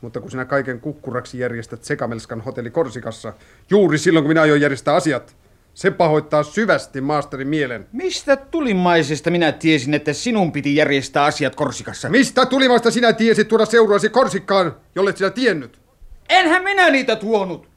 Mutta 0.00 0.20
kun 0.20 0.30
sinä 0.30 0.44
kaiken 0.44 0.80
kukkuraksi 0.80 1.38
järjestät 1.38 1.84
Sekamelskan 1.84 2.40
hotelli 2.40 2.70
Korsikassa, 2.70 3.32
juuri 3.70 3.98
silloin 3.98 4.24
kun 4.24 4.30
minä 4.30 4.42
aion 4.42 4.60
järjestää 4.60 4.94
asiat, 4.94 5.36
se 5.78 5.90
pahoittaa 5.90 6.42
syvästi 6.42 7.00
maasterin 7.00 7.48
mielen. 7.48 7.86
Mistä 7.92 8.36
tulimaisesta 8.36 9.30
minä 9.30 9.52
tiesin, 9.52 9.94
että 9.94 10.12
sinun 10.12 10.52
piti 10.52 10.76
järjestää 10.76 11.24
asiat 11.24 11.54
Korsikassa? 11.54 12.08
Mistä 12.08 12.46
tulimaista 12.46 12.90
sinä 12.90 13.12
tiesit 13.12 13.48
tuoda 13.48 13.66
seuraasi 13.66 14.08
Korsikkaan, 14.08 14.76
jollet 14.94 15.16
sinä 15.16 15.30
tiennyt? 15.30 15.80
Enhän 16.28 16.62
minä 16.62 16.90
niitä 16.90 17.16
tuonut. 17.16 17.68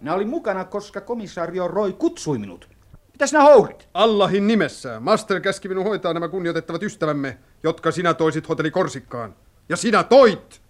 Minä 0.00 0.14
olin 0.14 0.28
mukana, 0.28 0.64
koska 0.64 1.00
komisario 1.00 1.68
Roy 1.68 1.92
kutsui 1.92 2.38
minut. 2.38 2.68
Mitä 3.12 3.26
sinä 3.26 3.42
hourit? 3.42 3.88
Allahin 3.94 4.46
nimessä. 4.46 5.00
Master 5.00 5.40
käski 5.40 5.68
minun 5.68 5.84
hoitaa 5.84 6.14
nämä 6.14 6.28
kunnioitettavat 6.28 6.82
ystävämme, 6.82 7.38
jotka 7.62 7.90
sinä 7.90 8.14
toisit 8.14 8.48
hotelli 8.48 8.70
Korsikkaan. 8.70 9.34
Ja 9.68 9.76
sinä 9.76 10.02
toit! 10.02 10.60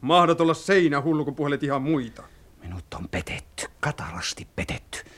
Mahdat 0.00 0.40
olla 0.40 0.54
seinä 0.54 1.00
hullu, 1.00 1.24
kun 1.24 1.34
puhelet 1.34 1.62
ihan 1.62 1.82
muita. 1.82 2.22
Minut 2.62 2.84
on 2.94 3.08
petetty, 3.08 3.66
katalasti 3.80 4.46
petetty. 4.56 5.09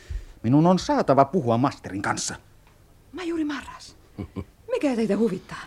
Minun 0.43 0.67
on 0.67 0.79
saatava 0.79 1.25
puhua 1.25 1.59
masterin 1.59 2.03
kanssa. 2.03 2.35
Majuri 3.13 3.45
Marras, 3.45 3.97
mikä 4.71 4.97
teitä 4.97 5.17
huvittaa? 5.17 5.63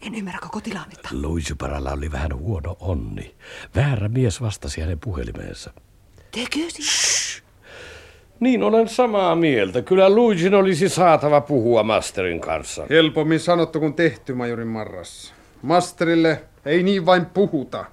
En 0.00 0.14
ymmärrä 0.14 0.38
koko 0.42 0.60
tilannetta. 0.60 1.08
Luigi 1.12 1.54
Paralla 1.54 1.92
oli 1.92 2.12
vähän 2.12 2.36
huono 2.36 2.76
onni. 2.80 3.34
Väärä 3.76 4.08
mies 4.08 4.40
vastasi 4.40 4.80
hänen 4.80 4.98
puhelimeensa. 5.00 5.72
Tekö 6.30 6.70
siis? 6.70 7.42
Niin 8.40 8.62
olen 8.62 8.88
samaa 8.88 9.34
mieltä. 9.36 9.82
Kyllä 9.82 10.10
Luigin 10.10 10.54
olisi 10.54 10.88
saatava 10.88 11.40
puhua 11.40 11.82
Masterin 11.82 12.40
kanssa. 12.40 12.86
Helpommin 12.90 13.40
sanottu 13.40 13.80
kuin 13.80 13.94
tehty, 13.94 14.34
majori 14.34 14.64
Marras. 14.64 15.34
Masterille 15.62 16.44
ei 16.64 16.82
niin 16.82 17.06
vain 17.06 17.26
puhuta. 17.26 17.84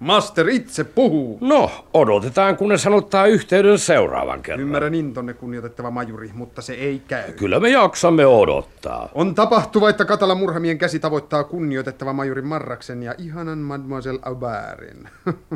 Master 0.00 0.48
itse 0.48 0.84
puhuu. 0.84 1.38
No, 1.40 1.70
odotetaan, 1.94 2.56
kunnes 2.56 2.84
hän 2.84 2.94
ottaa 2.94 3.26
yhteyden 3.26 3.78
seuraavan 3.78 4.42
kerran. 4.42 4.60
Ymmärrän 4.60 4.94
intonne, 4.94 5.34
kunnioitettava 5.34 5.90
majuri, 5.90 6.30
mutta 6.34 6.62
se 6.62 6.72
ei 6.72 7.02
käy. 7.08 7.32
Kyllä 7.32 7.60
me 7.60 7.68
jaksamme 7.68 8.26
odottaa. 8.26 9.08
On 9.14 9.34
tapahtuva, 9.34 9.90
että 9.90 10.04
Katala 10.04 10.34
murhamien 10.34 10.78
käsi 10.78 10.98
tavoittaa 10.98 11.44
kunnioitettava 11.44 12.12
majuri 12.12 12.42
Marraksen 12.42 13.02
ja 13.02 13.14
ihanan 13.18 13.58
Mademoiselle 13.58 14.20
Aubarin. 14.22 15.08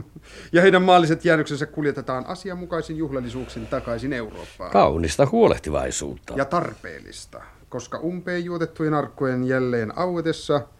ja 0.52 0.62
heidän 0.62 0.82
maalliset 0.82 1.24
jäännöksensä 1.24 1.66
kuljetetaan 1.66 2.26
asianmukaisin 2.26 2.96
juhlallisuuksin 2.96 3.66
takaisin 3.66 4.12
Eurooppaan. 4.12 4.70
Kaunista 4.70 5.28
huolehtivaisuutta. 5.32 6.34
Ja 6.36 6.44
tarpeellista, 6.44 7.42
koska 7.68 7.98
umpeen 7.98 8.44
juotettujen 8.44 8.94
arkkojen 8.94 9.44
jälleen 9.44 9.98
auetessa– 9.98 10.60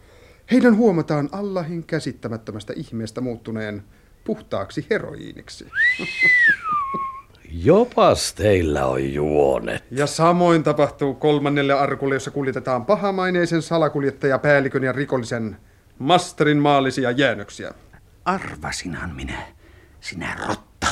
heidän 0.51 0.77
huomataan 0.77 1.29
Allahin 1.31 1.83
käsittämättömästä 1.83 2.73
ihmeestä 2.75 3.21
muuttuneen 3.21 3.83
puhtaaksi 4.23 4.87
heroiiniksi. 4.89 5.67
Jopas 7.51 8.33
teillä 8.33 8.85
on 8.85 9.13
juonet. 9.13 9.83
Ja 9.91 10.07
samoin 10.07 10.63
tapahtuu 10.63 11.13
kolmannelle 11.13 11.73
arkulle, 11.73 12.15
jossa 12.15 12.31
kuljetetaan 12.31 12.85
pahamaineisen 12.85 13.61
salakuljettaja 13.61 14.39
päällikön 14.39 14.83
ja 14.83 14.91
rikollisen 14.91 15.57
masterin 15.99 16.57
maallisia 16.57 17.11
jäännöksiä. 17.11 17.73
Arvasinhan 18.25 19.15
minä, 19.15 19.41
sinä 20.01 20.37
rotta. 20.47 20.87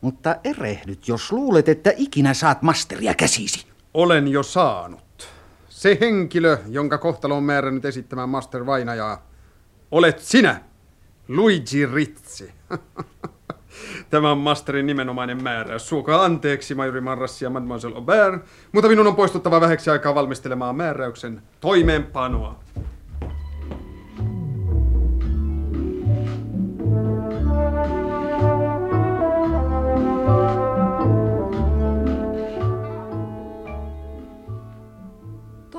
Mutta 0.00 0.36
erehdyt, 0.44 1.08
jos 1.08 1.32
luulet, 1.32 1.68
että 1.68 1.92
ikinä 1.96 2.34
saat 2.34 2.62
masteria 2.62 3.14
käsisi. 3.14 3.66
Olen 3.94 4.28
jo 4.28 4.42
saanut. 4.42 5.07
Se 5.78 5.98
henkilö, 6.00 6.58
jonka 6.68 6.98
kohtalo 6.98 7.36
on 7.36 7.42
määrännyt 7.42 7.84
esittämään 7.84 8.28
Master 8.28 8.66
Vainajaa, 8.66 9.26
olet 9.90 10.18
sinä, 10.18 10.60
Luigi 11.28 11.86
Ritsi. 11.86 12.52
Tämä 14.10 14.30
on 14.30 14.38
Masterin 14.38 14.86
nimenomainen 14.86 15.42
määräys. 15.42 15.88
Suokaa 15.88 16.24
anteeksi, 16.24 16.74
majori 16.74 17.00
Marrassi 17.00 17.44
ja 17.44 17.50
Mademoiselle 17.50 17.96
Aubert, 17.96 18.44
mutta 18.72 18.88
minun 18.88 19.06
on 19.06 19.16
poistuttava 19.16 19.60
vähäksi 19.60 19.90
aikaa 19.90 20.14
valmistelemaan 20.14 20.76
määräyksen 20.76 21.42
toimeenpanoa. 21.60 22.60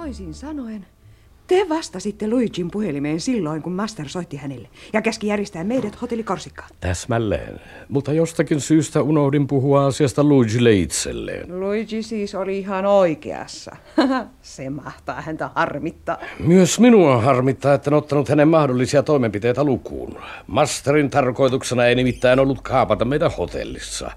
Toisin 0.09 0.33
sanoen, 0.33 0.85
te 1.49 1.65
vastasitte 1.69 2.27
Luigin 2.27 2.71
puhelimeen 2.71 3.19
silloin, 3.19 3.61
kun 3.61 3.73
Master 3.73 4.09
soitti 4.09 4.37
hänelle 4.37 4.67
ja 4.93 5.01
käski 5.01 5.27
järjestää 5.27 5.63
meidät 5.63 6.01
hotelli 6.01 6.23
Korsikkaan. 6.23 6.69
Täsmälleen. 6.79 7.61
Mutta 7.89 8.13
jostakin 8.13 8.61
syystä 8.61 9.01
unohdin 9.01 9.47
puhua 9.47 9.85
asiasta 9.85 10.23
Luigille 10.23 10.73
itselleen. 10.73 11.59
Luigi 11.59 12.03
siis 12.03 12.35
oli 12.35 12.57
ihan 12.57 12.85
oikeassa. 12.85 13.75
Se 14.41 14.69
mahtaa 14.69 15.21
häntä 15.21 15.49
harmittaa. 15.55 16.17
Myös 16.39 16.79
minua 16.79 17.21
harmittaa, 17.21 17.73
että 17.73 17.89
en 17.89 17.93
ottanut 17.93 18.29
hänen 18.29 18.47
mahdollisia 18.47 19.03
toimenpiteitä 19.03 19.63
lukuun. 19.63 20.17
Masterin 20.47 21.09
tarkoituksena 21.09 21.85
ei 21.85 21.95
nimittäin 21.95 22.39
ollut 22.39 22.61
kaapata 22.61 23.05
meitä 23.05 23.29
hotellissa. 23.29 24.11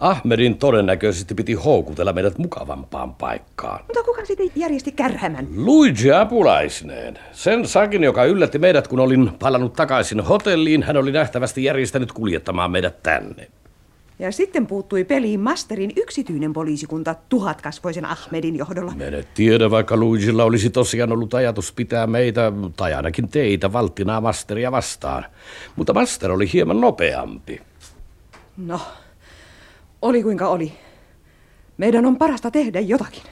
Ahmedin 0.00 0.58
todennäköisesti 0.58 1.34
piti 1.34 1.52
houkutella 1.52 2.12
meidät 2.12 2.38
mukavampaan 2.38 3.14
paikkaan. 3.14 3.80
Mutta 3.86 4.02
kuka 4.02 4.24
sitten 4.24 4.50
järjesti 4.56 4.92
kärhämän? 4.92 5.46
Luigi 5.56 6.12
apulaisen. 6.12 6.71
Naisineen. 6.72 7.18
Sen 7.32 7.68
sakin, 7.68 8.04
joka 8.04 8.24
yllätti 8.24 8.58
meidät, 8.58 8.88
kun 8.88 9.00
olin 9.00 9.30
palannut 9.38 9.72
takaisin 9.72 10.20
hotelliin, 10.20 10.82
hän 10.82 10.96
oli 10.96 11.12
nähtävästi 11.12 11.64
järjestänyt 11.64 12.12
kuljettamaan 12.12 12.70
meidät 12.70 13.02
tänne. 13.02 13.48
Ja 14.18 14.32
sitten 14.32 14.66
puuttui 14.66 15.04
peliin 15.04 15.40
Masterin 15.40 15.92
yksityinen 15.96 16.52
poliisikunta 16.52 17.14
tuhatkasvoisen 17.28 18.04
Ahmedin 18.04 18.56
johdolla. 18.56 18.92
Me 18.96 19.06
en 19.06 19.24
tiedä, 19.34 19.70
vaikka 19.70 19.96
Luigilla 19.96 20.44
olisi 20.44 20.70
tosiaan 20.70 21.12
ollut 21.12 21.34
ajatus 21.34 21.72
pitää 21.72 22.06
meitä, 22.06 22.52
tai 22.76 22.94
ainakin 22.94 23.28
teitä, 23.28 23.72
valttinaa 23.72 24.20
Masteria 24.20 24.72
vastaan. 24.72 25.24
Mutta 25.76 25.94
Master 25.94 26.32
oli 26.32 26.52
hieman 26.52 26.80
nopeampi. 26.80 27.60
No, 28.56 28.80
oli 30.02 30.22
kuinka 30.22 30.48
oli. 30.48 30.72
Meidän 31.76 32.06
on 32.06 32.16
parasta 32.16 32.50
tehdä 32.50 32.80
jotakin. 32.80 33.22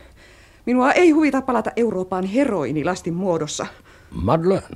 Minua 0.67 0.93
ei 0.93 1.11
huvita 1.11 1.43
palata 1.43 1.71
Euroopan 1.77 2.25
heroinilastin 2.25 3.15
muodossa. 3.15 3.67
Madeleine, 4.11 4.67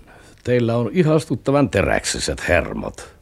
teillä 0.44 0.77
on 0.77 0.90
ihastuttavan 0.92 1.70
teräksiset 1.70 2.49
hermot. 2.49 3.14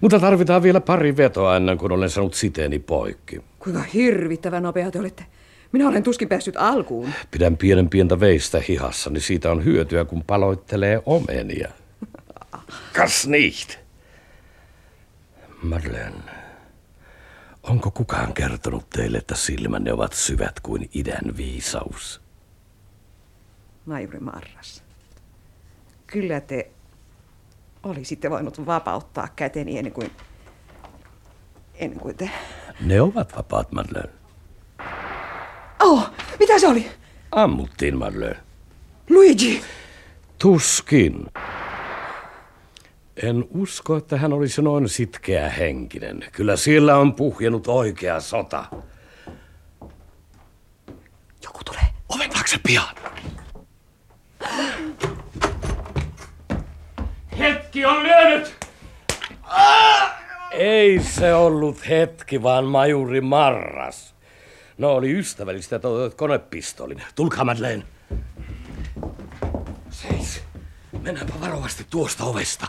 Mutta 0.00 0.20
tarvitaan 0.20 0.62
vielä 0.62 0.80
pari 0.80 1.16
vetoa 1.16 1.56
ennen 1.56 1.78
kuin 1.78 1.92
olen 1.92 2.10
saanut 2.10 2.34
siteeni 2.34 2.78
poikki. 2.78 3.40
Kuinka 3.58 3.82
hirvittävän 3.82 4.62
nopea 4.62 4.90
te 4.90 4.98
olette. 4.98 5.26
Minä 5.72 5.88
olen 5.88 6.02
tuskin 6.02 6.28
päässyt 6.28 6.56
alkuun. 6.56 7.08
Pidän 7.30 7.56
pienen 7.56 7.88
pientä 7.88 8.20
veistä 8.20 8.62
hihassa, 8.68 9.10
niin 9.10 9.20
siitä 9.20 9.50
on 9.50 9.64
hyötyä, 9.64 10.04
kun 10.04 10.24
paloittelee 10.26 11.02
omenia. 11.06 11.70
Kas 12.96 13.26
nicht? 13.26 13.78
Madeleine, 15.62 16.43
onko 17.68 17.90
kukaan 17.90 18.34
kertonut 18.34 18.90
teille, 18.90 19.18
että 19.18 19.34
silmänne 19.34 19.92
ovat 19.92 20.12
syvät 20.12 20.60
kuin 20.60 20.90
idän 20.94 21.36
viisaus? 21.36 22.20
Majuri 23.86 24.20
Marras. 24.20 24.82
Kyllä 26.06 26.40
te 26.40 26.70
olisitte 27.82 28.30
voinut 28.30 28.66
vapauttaa 28.66 29.28
käteni 29.36 29.78
ennen 29.78 29.92
kuin, 29.92 30.10
ennen 31.74 32.00
kuin 32.00 32.16
te... 32.16 32.30
Ne 32.80 33.00
ovat 33.00 33.36
vapaat, 33.36 33.72
Madeleine. 33.72 34.12
Oh, 35.80 36.10
mitä 36.38 36.58
se 36.58 36.68
oli? 36.68 36.90
Ammuttiin, 37.32 37.98
Madeleine. 37.98 38.40
Luigi! 39.10 39.62
Tuskin. 40.38 41.26
En 43.22 43.44
usko, 43.50 43.96
että 43.96 44.16
hän 44.16 44.32
olisi 44.32 44.62
noin 44.62 44.88
sitkeä 44.88 45.50
henkinen. 45.50 46.24
Kyllä 46.32 46.56
siellä 46.56 46.96
on 46.96 47.14
puhjenut 47.14 47.68
oikea 47.68 48.20
sota. 48.20 48.64
Joku 51.44 51.64
tulee. 51.64 51.84
Oven 52.08 52.30
taakse 52.30 52.56
pian. 52.66 52.94
Hetki 57.38 57.84
on 57.84 58.02
lyönyt! 58.02 58.54
Ei 60.50 61.02
se 61.02 61.34
ollut 61.34 61.88
hetki, 61.88 62.42
vaan 62.42 62.64
majuri 62.64 63.20
Marras. 63.20 64.14
No 64.78 64.92
oli 64.92 65.12
ystävällistä, 65.12 65.76
että 65.76 65.88
otat 65.88 66.14
konepistolin. 66.14 67.02
Tulkaa, 67.14 67.44
Madeleine. 67.44 67.82
Seis. 69.90 70.42
Mennäänpä 71.02 71.32
varovasti 71.40 71.86
tuosta 71.90 72.24
ovesta. 72.24 72.66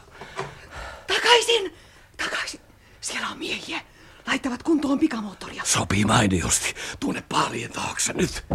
Takaisin! 1.36 1.74
Takaisin! 2.17 2.60
Siellä 3.02 3.28
on 3.28 3.38
miehiä. 3.38 3.80
Laittavat 4.28 4.63
kuntoon 4.63 5.00
pikamoottoria. 5.00 5.63
Sopii 5.65 6.06
mainiosti. 6.06 6.74
Tuonne 7.00 7.24
paalien 7.30 7.71
taakse 7.71 8.13
nyt. 8.13 8.45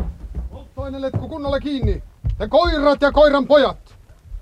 Polttoaineletku 0.50 1.28
kunnolla 1.28 1.60
kiinni. 1.60 2.02
Te 2.38 2.48
koirat 2.48 3.02
ja 3.02 3.12
koiran 3.12 3.46
pojat. 3.46 3.96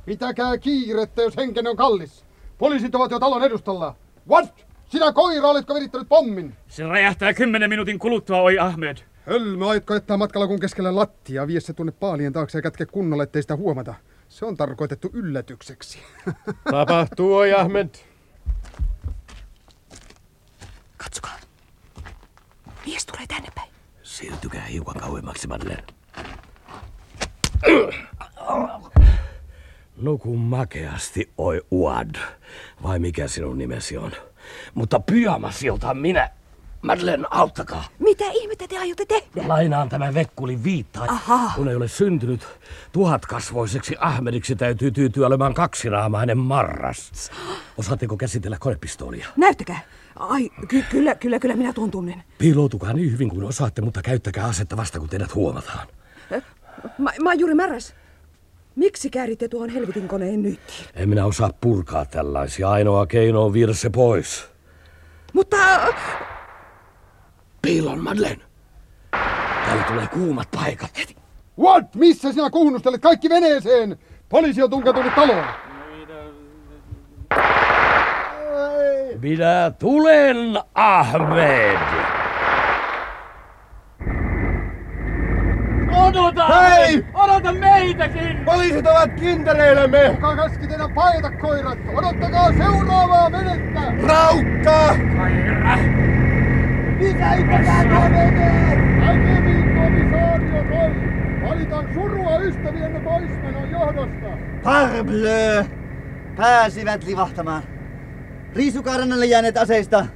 Pitäkää 0.06 0.58
kiirettä, 0.58 1.22
jos 1.22 1.36
henkenne 1.36 1.70
on 1.70 1.76
kallis. 1.76 2.24
Poliisit 2.58 2.94
ovat 2.94 3.10
jo 3.10 3.18
talon 3.18 3.42
edustalla. 3.42 3.94
What? 4.28 4.66
Sinä 4.88 5.12
koira, 5.12 5.48
oletko 5.48 5.74
virittänyt 5.74 6.08
pommin? 6.08 6.54
Se 6.68 6.84
räjähtää 6.84 7.34
kymmenen 7.34 7.70
minuutin 7.70 7.98
kuluttua, 7.98 8.40
oi 8.40 8.58
Ahmed. 8.58 8.96
Hölmö, 9.26 9.68
aitko 9.68 9.94
jättää 9.94 10.16
matkalla 10.16 10.46
kun 10.46 10.60
keskellä 10.60 10.94
lattia, 10.94 11.46
vie 11.46 11.60
se 11.60 11.72
tuonne 11.72 11.92
paalien 11.92 12.32
taakse 12.32 12.58
ja 12.58 12.62
kätke 12.62 12.86
kunnolla, 12.86 13.22
ettei 13.22 13.42
sitä 13.42 13.56
huomata. 13.56 13.94
Se 14.28 14.46
on 14.46 14.56
tarkoitettu 14.56 15.10
yllätykseksi. 15.12 15.98
Tapahtuu, 16.70 17.34
oi 17.36 17.52
Ahmed. 17.52 17.88
Katsokaa. 21.08 21.36
Mies 22.86 23.06
tulee 23.06 23.26
tänne 23.26 23.48
päin. 23.54 23.68
Siirtykää 24.02 24.64
hiukan 24.64 25.00
kauemmaksi, 25.00 25.48
Madeleine. 25.48 25.84
Nuku 29.96 30.36
makeasti, 30.36 31.32
oi 31.38 31.62
Uad. 31.70 32.14
Vai 32.82 32.98
mikä 32.98 33.28
sinun 33.28 33.58
nimesi 33.58 33.96
on? 33.98 34.12
Mutta 34.74 35.00
pyjamasi 35.00 35.70
otan 35.70 35.96
minä. 35.96 36.30
Madeleine, 36.82 37.26
auttakaa. 37.30 37.84
Mitä 37.98 38.24
ihmettä 38.32 38.68
te 38.68 38.78
aiotte 38.78 39.04
tehdä? 39.06 39.48
Lainaan 39.48 39.88
tämän 39.88 40.14
vekkulin 40.14 40.64
viittaa. 40.64 41.04
Aha. 41.08 41.52
Kun 41.56 41.68
ei 41.68 41.76
ole 41.76 41.88
syntynyt 41.88 42.46
tuhatkasvoiseksi 42.92 43.96
Ahmediksi, 43.98 44.56
täytyy 44.56 44.90
tyytyä 44.90 45.26
olemaan 45.26 45.54
kaksinaamainen 45.54 46.38
marras. 46.38 47.30
Osaatteko 47.78 48.16
käsitellä 48.16 48.56
konepistoolia? 48.60 49.26
Näyttäkää. 49.36 49.80
Ai, 50.18 50.50
ky- 50.68 50.84
kyllä, 50.90 51.14
kyllä, 51.14 51.38
kyllä 51.38 51.56
minä 51.56 51.72
tuon 51.72 51.90
tunnen. 51.90 52.22
Piiloutukaa 52.38 52.92
niin 52.92 53.12
hyvin 53.12 53.28
kuin 53.28 53.44
osaatte, 53.44 53.82
mutta 53.82 54.02
käyttäkää 54.02 54.44
asetta 54.46 54.76
vasta 54.76 54.98
kun 54.98 55.08
teidät 55.08 55.34
huomataan. 55.34 55.88
Ma- 56.98 57.10
Majuri 57.22 57.54
Märräs, 57.54 57.94
miksi 58.76 59.10
kääritte 59.10 59.48
tuon 59.48 59.68
helvetin 59.70 60.08
koneen 60.08 60.42
nyt? 60.42 60.60
En 60.94 61.08
minä 61.08 61.24
osaa 61.26 61.50
purkaa 61.60 62.04
tällaisia. 62.04 62.70
Ainoa 62.70 63.06
keino 63.06 63.44
on 63.44 63.52
viedä 63.52 63.72
se 63.72 63.90
pois. 63.90 64.46
Mutta... 65.32 65.56
Piilon, 67.62 68.00
Madeleine. 68.00 68.42
Täällä 69.66 69.82
tulee 69.82 70.06
kuumat 70.06 70.48
paikat. 70.50 70.90
What? 71.58 71.94
Missä 71.94 72.32
sinä 72.32 72.50
kuunnustelet? 72.50 73.00
Kaikki 73.00 73.28
veneeseen! 73.28 73.98
Poliisi 74.28 74.62
on 74.62 74.70
tunkeutunut 74.70 75.14
taloon. 75.14 75.44
Minä 79.22 79.72
tulen, 79.78 80.36
Ahmed. 80.74 81.78
Odota! 85.96 86.46
Hei! 86.46 87.04
Odota 87.14 87.52
meitäkin! 87.52 88.44
Poliisit 88.44 88.86
ovat 88.86 89.10
kintereillämme! 89.20 90.10
Kuka 90.14 90.36
käski 90.36 90.66
teidän 90.66 90.92
paeta 90.94 91.30
koirat? 91.30 91.78
Odottakaa 91.94 92.52
seuraavaa 92.52 93.32
venettä! 93.32 93.80
Raukka! 94.06 94.96
Koira! 95.16 95.78
Pysäyttäkää 96.98 97.84
vene! 97.84 98.76
Näkemiin, 98.98 99.74
komisaario 99.76 100.62
Roy! 100.62 100.94
Valitan 101.48 101.88
surua 101.94 102.38
ystävienne 102.38 103.00
poismenon 103.00 103.70
johdosta! 103.70 104.28
Parbleu! 104.62 105.64
Pääsivät 106.36 107.04
livahtamaan. 107.04 107.77
Riisukaa 108.54 108.96
rannalle 108.96 109.26
jääneet 109.26 109.56
aseista. 109.56 110.06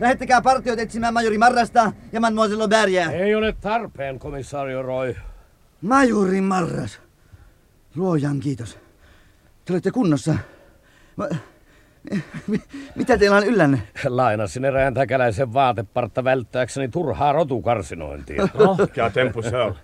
Lähettäkää 0.00 0.42
partiot 0.42 0.78
etsimään 0.78 1.14
majori 1.14 1.38
Marrasta 1.38 1.92
ja 2.12 2.20
mademoiselle 2.20 2.62
Aubergia. 2.62 3.10
Ei 3.10 3.34
ole 3.34 3.54
tarpeen, 3.60 4.18
komissaario 4.18 4.82
Roy. 4.82 5.14
Majuri 5.80 6.40
Marras. 6.40 7.00
Luojan 7.96 8.40
kiitos. 8.40 8.78
Te 9.64 9.72
olette 9.72 9.90
kunnossa. 9.90 10.34
Ma- 11.16 11.28
Mi- 12.46 12.62
mitä 12.94 13.18
teillä 13.18 13.36
on 13.36 13.46
yllänne? 13.46 13.82
Lainasin 14.08 14.64
erään 14.64 14.94
täkäläisen 14.94 15.52
vaatepartta 15.52 16.24
välttääkseni 16.24 16.88
turhaa 16.88 17.32
rotukarsinointia. 17.32 18.48
Rohkea 18.58 19.10
temppu 19.10 19.42
se 19.42 19.56
on. 19.56 19.74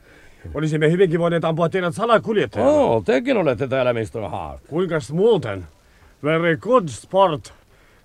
Olisimme 0.54 0.90
hyvinkin 0.90 1.20
voineet 1.20 1.44
ampua 1.44 1.68
teidät 1.68 1.94
salakuljettajana. 1.94 2.70
Oo, 2.70 3.00
tekin 3.06 3.36
olette 3.36 3.68
täällä, 3.68 3.92
Mr. 3.92 4.30
Hart. 4.30 4.62
Kuinkas 4.68 5.12
muuten? 5.12 5.66
Very 6.22 6.56
good 6.56 6.88
sport. 6.88 7.54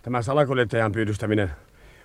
Tämä 0.01 0.21
salakuljettajan 0.21 0.91
pyydystäminen. 0.91 1.51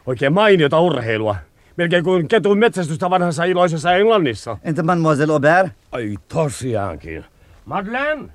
Oikein 0.06 0.32
mainiota 0.32 0.80
urheilua. 0.80 1.36
Melkein 1.76 2.04
kuin 2.04 2.28
ketun 2.28 2.58
metsästystä 2.58 3.10
vanhassa 3.10 3.44
iloisessa 3.44 3.92
Englannissa. 3.92 4.58
Entä 4.62 4.82
mademoiselle 4.82 5.32
Aubert? 5.32 5.72
Ai 5.92 6.16
tosiaankin. 6.28 7.24
Madeleine, 7.64 8.28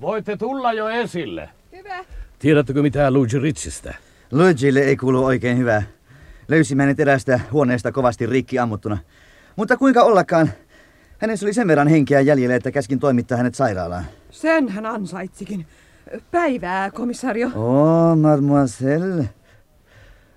voitte 0.00 0.36
tulla 0.36 0.72
jo 0.72 0.88
esille. 0.88 1.48
Hyvä. 1.72 2.04
Tiedättekö 2.38 2.82
mitään 2.82 3.14
Luigi 3.14 3.38
Ritzistä? 3.38 3.94
Luigille 4.32 4.80
ei 4.80 4.96
kuulu 4.96 5.24
oikein 5.24 5.58
hyvää. 5.58 5.82
Löysimme 6.48 6.82
hänet 6.82 7.00
erästä 7.00 7.40
huoneesta 7.52 7.92
kovasti 7.92 8.26
rikki 8.26 8.58
ammuttuna. 8.58 8.98
Mutta 9.56 9.76
kuinka 9.76 10.02
ollakaan, 10.02 10.50
hänessä 11.18 11.46
oli 11.46 11.52
sen 11.52 11.68
verran 11.68 11.88
henkeä 11.88 12.20
jäljellä, 12.20 12.56
että 12.56 12.70
käskin 12.70 13.00
toimittaa 13.00 13.38
hänet 13.38 13.54
sairaalaan. 13.54 14.04
Sen 14.30 14.68
hän 14.68 14.86
ansaitsikin. 14.86 15.66
Päivää, 16.30 16.90
komisario. 16.90 17.50
Oh, 17.54 18.16
mademoiselle. 18.16 19.28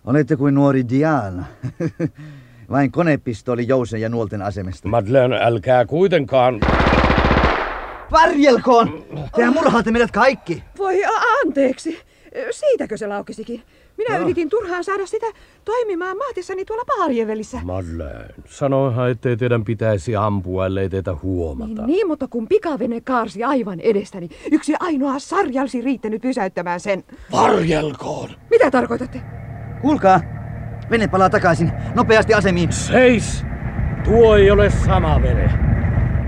Olette 0.05 0.35
kuin 0.35 0.55
nuori 0.55 0.89
Diana. 0.89 1.45
Vain 2.71 2.91
konepistoli 2.91 3.67
jousen 3.67 4.01
ja 4.01 4.09
nuolten 4.09 4.41
asemesta. 4.41 4.87
Madeleine, 4.87 5.39
älkää 5.41 5.85
kuitenkaan... 5.85 6.59
Varjelkoon! 8.11 9.05
Tehän 9.35 9.53
murhaatte 9.53 9.91
meidät 9.91 10.11
kaikki. 10.11 10.63
Voi 10.77 11.01
anteeksi. 11.41 11.99
Siitäkö 12.51 12.97
se 12.97 13.07
laukesikin? 13.07 13.63
Minä 13.97 14.17
No. 14.17 14.23
yritin 14.23 14.49
turhaan 14.49 14.83
saada 14.83 15.05
sitä 15.05 15.25
toimimaan 15.65 16.17
maatissani 16.17 16.65
tuolla 16.65 16.83
Paarjevelissä. 16.97 17.57
Madeleine, 17.63 18.33
sanoinhan, 18.45 19.09
ettei 19.11 19.37
teidän 19.37 19.63
pitäisi 19.65 20.15
ampua, 20.15 20.65
ellei 20.65 20.89
teitä 20.89 21.15
huomata. 21.23 21.67
Niin, 21.73 21.85
niin, 21.87 22.07
mutta 22.07 22.27
kun 22.27 22.47
pikavene 22.47 23.01
kaarsi 23.01 23.43
aivan 23.43 23.79
edestäni, 23.79 24.29
yksi 24.51 24.73
ainoa 24.79 25.19
sarja 25.19 25.61
olisi 25.61 25.81
riittänyt 25.81 26.21
pysäyttämään 26.21 26.79
sen. 26.79 27.03
Varjelkoon! 27.31 28.29
Mitä 28.49 28.71
tarkoitatte? 28.71 29.21
Kuulkaa, 29.81 30.21
vene 30.91 31.07
palaa 31.07 31.29
takaisin. 31.29 31.71
Nopeasti 31.95 32.33
asemiin. 32.33 32.71
Seis! 32.71 33.45
Tuo 34.03 34.35
ei 34.37 34.51
ole 34.51 34.69
sama 34.69 35.21
vene. 35.21 35.51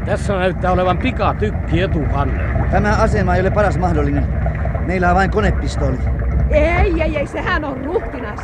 Tässä 0.05 0.33
näyttää 0.33 0.71
olevan 0.71 0.97
pikatykki 0.97 1.81
etukannella. 1.81 2.65
Tämä 2.71 2.89
asema 2.95 3.35
ei 3.35 3.41
ole 3.41 3.51
paras 3.51 3.77
mahdollinen. 3.77 4.27
Meillä 4.87 5.09
on 5.09 5.15
vain 5.15 5.31
konepistoolit. 5.31 5.99
Ei, 6.51 7.01
ei, 7.01 7.17
ei, 7.17 7.27
sehän 7.27 7.63
on 7.65 7.85
ruhtinas. 7.85 8.39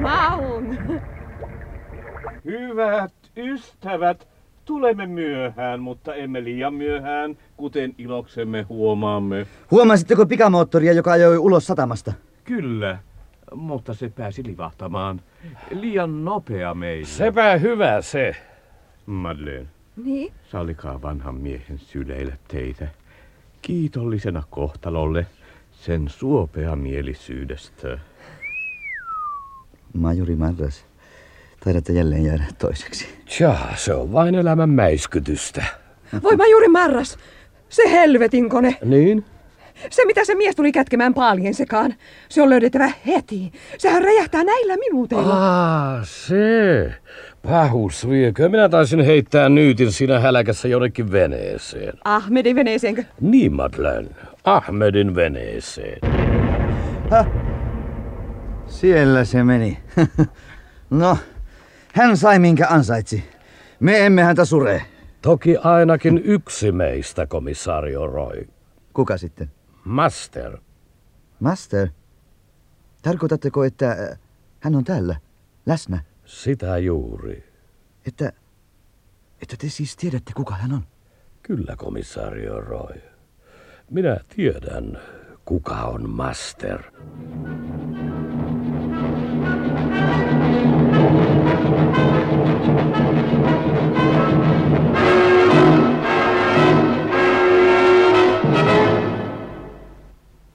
Maun. 0.00 0.78
Hyvät 2.44 3.12
ystävät, 3.36 4.28
tulemme 4.64 5.06
myöhään, 5.06 5.80
mutta 5.80 6.14
emme 6.14 6.44
liian 6.44 6.74
myöhään, 6.74 7.36
kuten 7.56 7.94
iloksemme 7.98 8.62
huomaamme. 8.62 9.46
Huomasitteko 9.70 10.26
pikamoottoria, 10.26 10.92
joka 10.92 11.12
ajoi 11.12 11.38
ulos 11.38 11.66
satamasta? 11.66 12.12
Kyllä, 12.44 12.98
mutta 13.54 13.94
se 13.94 14.08
pääsi 14.08 14.44
livahtamaan. 14.44 15.20
Liian 15.70 16.24
nopea 16.24 16.74
meille. 16.74 17.06
Sepä 17.06 17.56
hyvä 17.56 18.02
se. 18.02 18.36
Madeleine, 19.06 19.66
Niin? 20.04 20.32
sallikaa 20.50 21.02
vanhan 21.02 21.34
miehen 21.34 21.78
syleillä 21.78 22.36
teitä. 22.48 22.88
Kiitollisena 23.62 24.42
kohtalolle 24.50 25.26
sen 25.84 26.08
suopeamielisyydestä. 26.08 27.98
Majuri 29.94 30.36
Marras, 30.36 30.84
taidatte 31.64 31.92
jälleen 31.92 32.24
jäädä 32.24 32.44
toiseksi. 32.58 33.06
Tja, 33.36 33.56
se 33.76 33.94
on 33.94 34.12
vain 34.12 34.34
elämän 34.34 34.70
mäiskytystä. 34.70 35.64
Voi 36.22 36.36
mä 36.36 36.46
juuri 36.46 36.68
marras. 36.68 37.18
Se 37.68 37.90
helvetin 37.90 38.48
kone. 38.48 38.76
Niin? 38.84 39.24
Se 39.90 40.04
mitä 40.04 40.24
se 40.24 40.34
mies 40.34 40.56
tuli 40.56 40.72
kätkemään 40.72 41.14
paalien 41.14 41.54
sekaan. 41.54 41.94
Se 42.28 42.42
on 42.42 42.50
löydettävä 42.50 42.92
heti. 43.06 43.52
Sehän 43.78 44.02
räjähtää 44.02 44.44
näillä 44.44 44.76
minuuteilla. 44.76 45.34
Ah, 45.96 46.00
se. 46.04 46.92
Pahus 47.42 48.08
viekö. 48.08 48.48
Minä 48.48 48.68
taisin 48.68 49.00
heittää 49.00 49.48
nyytin 49.48 49.92
siinä 49.92 50.20
häläkässä 50.20 50.68
jonnekin 50.68 51.12
veneeseen. 51.12 51.92
Ahmedin 52.04 52.56
veneeseenkö? 52.56 53.04
Niin, 53.20 53.52
Madeleine. 53.52 54.08
Ahmedin 54.48 55.14
veneeseen. 55.14 56.00
Siellä 58.66 59.24
se 59.24 59.44
meni. 59.44 59.82
no, 60.90 61.18
hän 61.94 62.16
sai 62.16 62.38
minkä 62.38 62.66
ansaitsi. 62.70 63.24
Me 63.80 64.06
emme 64.06 64.22
häntä 64.22 64.44
sure. 64.44 64.82
Toki 65.22 65.56
ainakin 65.56 66.20
yksi 66.24 66.72
meistä, 66.72 67.26
komissaario 67.26 68.06
Roy. 68.06 68.48
Kuka 68.92 69.16
sitten? 69.16 69.50
Master. 69.84 70.58
Master? 71.40 71.88
Tarkoitatteko, 73.02 73.64
että 73.64 73.90
äh, 73.90 74.18
hän 74.60 74.74
on 74.74 74.84
täällä, 74.84 75.16
läsnä? 75.66 76.02
Sitä 76.24 76.78
juuri. 76.78 77.52
Että, 78.06 78.32
että 79.42 79.56
te 79.58 79.68
siis 79.68 79.96
tiedätte, 79.96 80.32
kuka 80.36 80.54
hän 80.54 80.72
on? 80.72 80.82
Kyllä, 81.42 81.76
komissaario 81.76 82.60
Roy. 82.60 83.17
Minä 83.90 84.20
tiedän, 84.36 84.98
kuka 85.44 85.74
on 85.74 86.10
master. 86.10 86.82